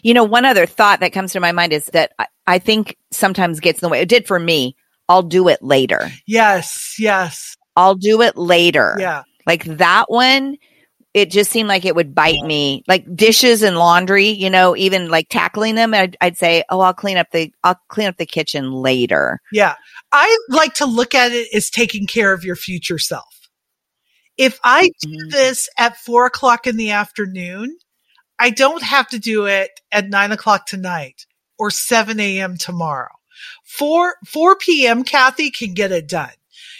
You 0.02 0.14
know, 0.14 0.24
one 0.24 0.44
other 0.44 0.66
thought 0.66 1.00
that 1.00 1.12
comes 1.12 1.33
to 1.33 1.40
my 1.40 1.52
mind 1.52 1.72
is 1.72 1.87
that 1.87 2.12
I, 2.18 2.26
I 2.46 2.59
think 2.59 2.96
sometimes 3.11 3.61
gets 3.61 3.83
in 3.83 3.87
the 3.87 3.90
way. 3.90 4.00
It 4.00 4.09
did 4.09 4.26
for 4.26 4.38
me. 4.38 4.76
I'll 5.09 5.22
do 5.22 5.48
it 5.48 5.62
later. 5.62 6.11
Yes. 6.26 6.96
Yes. 6.98 7.57
I'll 7.76 7.94
do 7.94 8.22
it 8.22 8.37
later. 8.37 8.96
Yeah. 8.98 9.24
Like 9.46 9.64
that 9.64 10.07
one, 10.09 10.57
it 11.14 11.31
just 11.31 11.51
seemed 11.51 11.68
like 11.68 11.85
it 11.85 11.94
would 11.94 12.14
bite 12.14 12.42
me. 12.42 12.83
Like 12.88 13.05
dishes 13.14 13.62
and 13.62 13.77
laundry, 13.77 14.29
you 14.29 14.48
know, 14.48 14.75
even 14.77 15.09
like 15.09 15.29
tackling 15.29 15.75
them, 15.75 15.92
I'd, 15.94 16.16
I'd 16.20 16.37
say, 16.38 16.64
"Oh, 16.70 16.81
I'll 16.81 16.94
clean 16.94 17.16
up 17.16 17.31
the 17.33 17.53
I'll 17.64 17.79
clean 17.88 18.09
up 18.09 18.16
the 18.16 18.27
kitchen 18.27 18.73
later." 18.73 19.40
Yeah. 19.52 19.75
I 20.13 20.38
like 20.48 20.75
to 20.75 20.87
look 20.87 21.15
at 21.15 21.33
it 21.33 21.48
as 21.54 21.71
taking 21.71 22.06
care 22.06 22.33
of 22.33 22.44
your 22.44 22.56
future 22.56 22.98
self. 22.98 23.48
If 24.38 24.58
I 24.65 24.90
do 25.00 25.08
Mhm. 25.08 25.31
this 25.31 25.69
at 25.79 25.98
four 25.98 26.27
o'clock 26.27 26.67
in 26.67 26.77
the 26.77 26.90
afternoon, 26.90 27.77
I 28.38 28.50
don't 28.50 28.83
have 28.83 29.08
to 29.10 29.19
do 29.19 29.46
it 29.46 29.71
at 29.92 30.08
nine 30.08 30.33
o'clock 30.33 30.67
tonight 30.67 31.27
or 31.58 31.71
7 31.71 32.19
a.m. 32.19 32.56
tomorrow. 32.56 33.13
4, 33.65 34.17
4 34.27 34.56
p.m. 34.56 35.04
Kathi 35.04 35.50
can 35.50 35.75
get 35.75 35.92
it 35.92 36.08
done. 36.08 36.33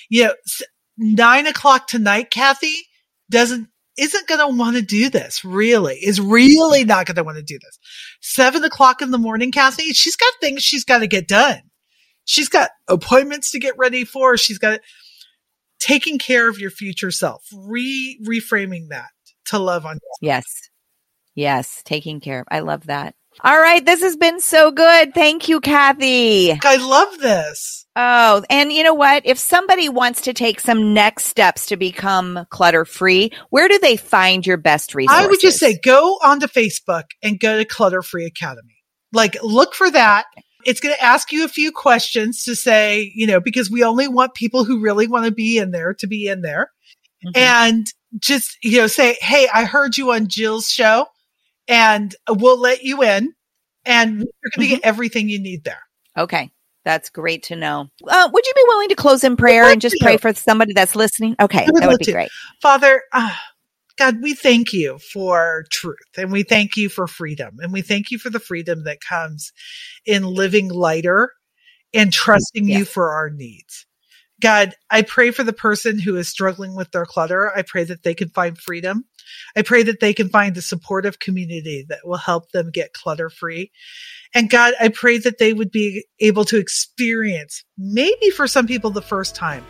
You 0.09 0.25
know, 0.25 0.35
nine 0.99 1.47
o'clock 1.47 1.87
tonight, 1.87 2.31
Kathi 2.31 2.75
doesn't, 3.31 3.69
isn't 3.99 4.27
going 4.27 4.41
to 4.41 4.57
want 4.57 4.77
to 4.77 4.83
do 4.83 5.11
this 5.11 5.45
really, 5.45 5.97
is 5.97 6.21
really 6.21 6.85
not 6.85 7.07
going 7.07 7.17
to 7.17 7.25
want 7.25 7.37
to 7.37 7.43
do 7.43 7.59
this. 7.59 7.79
Seven 8.21 8.65
o'clock 8.65 9.03
in 9.03 9.11
the 9.11 9.19
morning, 9.19 9.53
Kathi, 9.53 9.95
she's 9.95 10.17
got 10.17 10.33
things 10.41 10.63
she's 10.63 10.85
got 10.85 10.99
to 10.99 11.07
get 11.07 11.29
done. 11.29 11.61
she's 12.25 12.49
got 12.49 12.71
appointments 12.89 13.51
to 13.53 13.59
get 13.59 13.77
ready 13.79 14.05
for. 14.05 14.37
She's 14.37 14.59
got 14.59 14.81
taking 15.79 16.19
care 16.19 16.49
of 16.49 16.59
your 16.59 16.71
future 16.71 17.11
self, 17.11 17.45
re 17.55 18.19
reframing 18.27 18.89
that 18.91 19.11
to 19.47 19.59
love 19.59 19.85
on. 19.87 19.99
Yes. 20.21 20.45
Yes. 21.35 21.83
Taking 21.85 22.21
care. 22.21 22.45
I 22.51 22.61
love 22.61 22.87
that. 22.87 23.15
All 23.41 23.59
right. 23.59 23.85
This 23.85 24.03
has 24.03 24.17
been 24.17 24.41
so 24.41 24.71
good. 24.71 25.15
Thank 25.15 25.49
you, 25.49 25.61
Kathi. 25.61 26.59
I 26.65 26.77
love 26.77 27.19
this. 27.19 27.87
Oh, 27.95 28.43
and 28.49 28.73
you 28.73 28.83
know 28.83 28.95
what? 28.95 29.27
If 29.27 29.39
somebody 29.39 29.89
wants 29.89 30.23
to 30.23 30.33
take 30.33 30.61
some 30.61 30.95
next 30.95 31.25
steps 31.25 31.67
to 31.67 31.77
become 31.77 32.47
clutter 32.51 32.85
free, 32.85 33.31
where 33.51 33.69
do 33.69 33.79
they 33.79 33.97
find 33.97 34.47
your 34.47 34.57
best 34.57 34.95
resources? 34.95 35.25
I 35.25 35.29
would 35.29 35.41
just 35.41 35.59
say 35.59 35.79
go 35.83 36.19
onto 36.23 36.47
Facebook 36.47 37.05
and 37.23 37.39
go 37.39 37.59
to 37.59 37.65
Clutter 37.65 38.03
Free 38.03 38.25
Academy. 38.25 38.77
Like 39.13 39.37
look 39.43 39.75
for 39.75 39.91
that. 39.91 40.25
It's 40.65 40.81
going 40.81 40.95
to 40.95 41.03
ask 41.03 41.33
you 41.33 41.45
a 41.45 41.49
few 41.49 41.73
questions 41.73 42.45
to 42.45 42.55
say, 42.55 43.13
you 43.15 43.27
know, 43.27 43.41
because 43.41 43.71
we 43.71 43.83
only 43.83 44.09
want 44.09 44.35
people 44.35 44.65
who 44.65 44.81
really 44.81 45.07
want 45.09 45.27
to 45.27 45.33
be 45.33 45.59
in 45.59 45.73
there 45.73 45.93
to 45.95 46.07
be 46.07 46.29
in 46.29 46.41
there. 46.41 46.71
Mm-hmm. 47.27 47.39
And 47.39 47.87
just, 48.19 48.57
you 48.63 48.79
know, 48.79 48.87
say, 48.87 49.19
Hey, 49.21 49.49
I 49.53 49.65
heard 49.65 49.99
you 49.99 50.13
on 50.13 50.29
Jill's 50.29 50.71
show 50.71 51.07
and 51.69 52.15
we'll 52.29 52.59
let 52.59 52.83
you 52.83 53.03
in 53.03 53.35
and 53.85 54.19
you're 54.19 54.19
going 54.19 54.29
to 54.53 54.61
mm-hmm. 54.61 54.75
get 54.75 54.85
everything 54.85 55.29
you 55.29 55.41
need 55.41 55.65
there. 55.65 55.83
Okay. 56.17 56.51
That's 56.85 57.11
great 57.11 57.45
to 57.45 57.57
know. 57.57 57.89
Uh, 58.07 58.29
would 58.33 58.47
you 58.47 58.53
be 58.55 58.65
willing 58.67 58.89
to 58.89 58.97
close 58.97 59.23
in 59.23 59.37
prayer 59.37 59.65
and 59.65 59.81
just 59.81 59.97
pray 60.01 60.17
for 60.17 60.35
somebody 60.35 60.73
that's 60.73 60.97
listening? 60.97 61.37
Okay, 61.41 61.65
would 61.71 61.83
that 61.83 61.89
would 61.89 62.01
be 62.01 62.07
to. 62.07 62.13
great. 62.13 62.31
Father, 62.61 63.03
uh, 63.13 63.33
God, 63.97 64.21
we 64.21 64.35
thank 64.35 64.73
you 64.73 64.99
for 64.99 65.65
truth 65.71 65.97
and 66.17 66.33
we 66.33 66.43
thank 66.43 66.77
you 66.77 66.89
for 66.89 67.07
freedom 67.07 67.59
and 67.61 67.73
we 67.73 67.83
thank 67.83 68.11
you 68.11 68.19
for 68.19 68.31
the 68.31 68.41
freedom 68.41 68.85
that 68.85 69.01
comes 69.01 69.53
in 70.05 70.25
living 70.25 70.71
lighter 70.71 71.33
and 71.95 72.13
trusting 72.13 72.69
yes. 72.69 72.79
you 72.79 72.85
for 72.85 73.13
our 73.13 73.31
needs. 73.31 73.87
God, 74.41 74.75
I 74.91 75.03
pray 75.03 75.31
for 75.31 75.45
the 75.45 75.53
person 75.53 76.01
who 76.01 76.17
is 76.17 76.29
struggling 76.29 76.75
with 76.75 76.91
their 76.91 77.07
clutter. 77.07 77.57
I 77.57 77.63
pray 77.63 77.85
that 77.85 78.03
they 78.03 78.15
can 78.15 78.29
find 78.31 78.59
freedom. 78.59 79.05
I 79.57 79.63
pray 79.63 79.83
that 79.83 80.01
they 80.01 80.15
can 80.15 80.29
find 80.29 80.57
a 80.57 80.63
supportive 80.63 81.19
community 81.19 81.85
that 81.89 82.01
will 82.05 82.17
help 82.17 82.51
them 82.53 82.71
get 82.71 82.93
clutter 82.93 83.31
free. 83.31 83.71
And 84.35 84.49
God, 84.49 84.75
I 84.81 84.89
pray 84.89 85.19
that 85.19 85.39
they 85.39 85.53
would 85.53 85.71
be 85.71 86.05
able 86.21 86.45
to 86.47 86.59
experience, 86.59 87.65
maybe 87.77 88.31
for 88.31 88.47
some 88.47 88.67
people 88.67 88.91
the 88.91 89.03
first 89.03 89.35
time, 89.35 89.65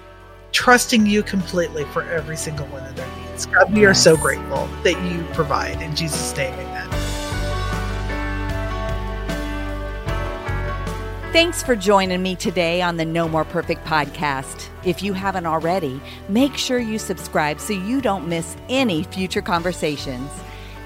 trusting 0.52 1.06
you 1.06 1.22
completely 1.22 1.84
for 1.86 2.02
every 2.02 2.36
single 2.36 2.66
one 2.66 2.84
of 2.86 2.94
their 2.94 3.08
needs. 3.16 3.46
God, 3.46 3.72
we 3.72 3.84
are 3.84 3.94
so 3.94 4.16
grateful 4.16 4.68
that 4.84 5.02
you 5.10 5.24
provide. 5.34 5.80
In 5.82 5.96
Jesus' 5.96 6.36
name, 6.36 6.54
amen. 6.54 7.11
Thanks 11.32 11.62
for 11.62 11.74
joining 11.74 12.22
me 12.22 12.36
today 12.36 12.82
on 12.82 12.98
the 12.98 13.06
No 13.06 13.26
More 13.26 13.46
Perfect 13.46 13.86
podcast. 13.86 14.68
If 14.84 15.02
you 15.02 15.14
haven't 15.14 15.46
already, 15.46 15.98
make 16.28 16.58
sure 16.58 16.78
you 16.78 16.98
subscribe 16.98 17.58
so 17.58 17.72
you 17.72 18.02
don't 18.02 18.28
miss 18.28 18.54
any 18.68 19.04
future 19.04 19.40
conversations. 19.40 20.30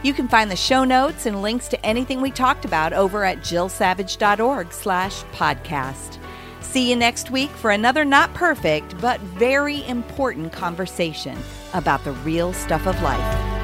You 0.04 0.14
can 0.14 0.28
find 0.28 0.48
the 0.48 0.54
show 0.54 0.84
notes 0.84 1.26
and 1.26 1.42
links 1.42 1.66
to 1.66 1.84
anything 1.84 2.20
we 2.20 2.30
talked 2.30 2.64
about 2.64 2.92
over 2.92 3.24
at 3.24 3.38
jillsavage.org 3.38 4.72
slash 4.72 5.24
podcast. 5.32 6.16
See 6.60 6.88
you 6.88 6.94
next 6.94 7.32
week 7.32 7.50
for 7.50 7.72
another 7.72 8.04
not 8.04 8.32
perfect, 8.32 8.96
but 9.00 9.18
very 9.20 9.84
important 9.88 10.52
conversation 10.52 11.36
about 11.74 12.04
the 12.04 12.12
real 12.12 12.52
stuff 12.52 12.86
of 12.86 13.02
life. 13.02 13.56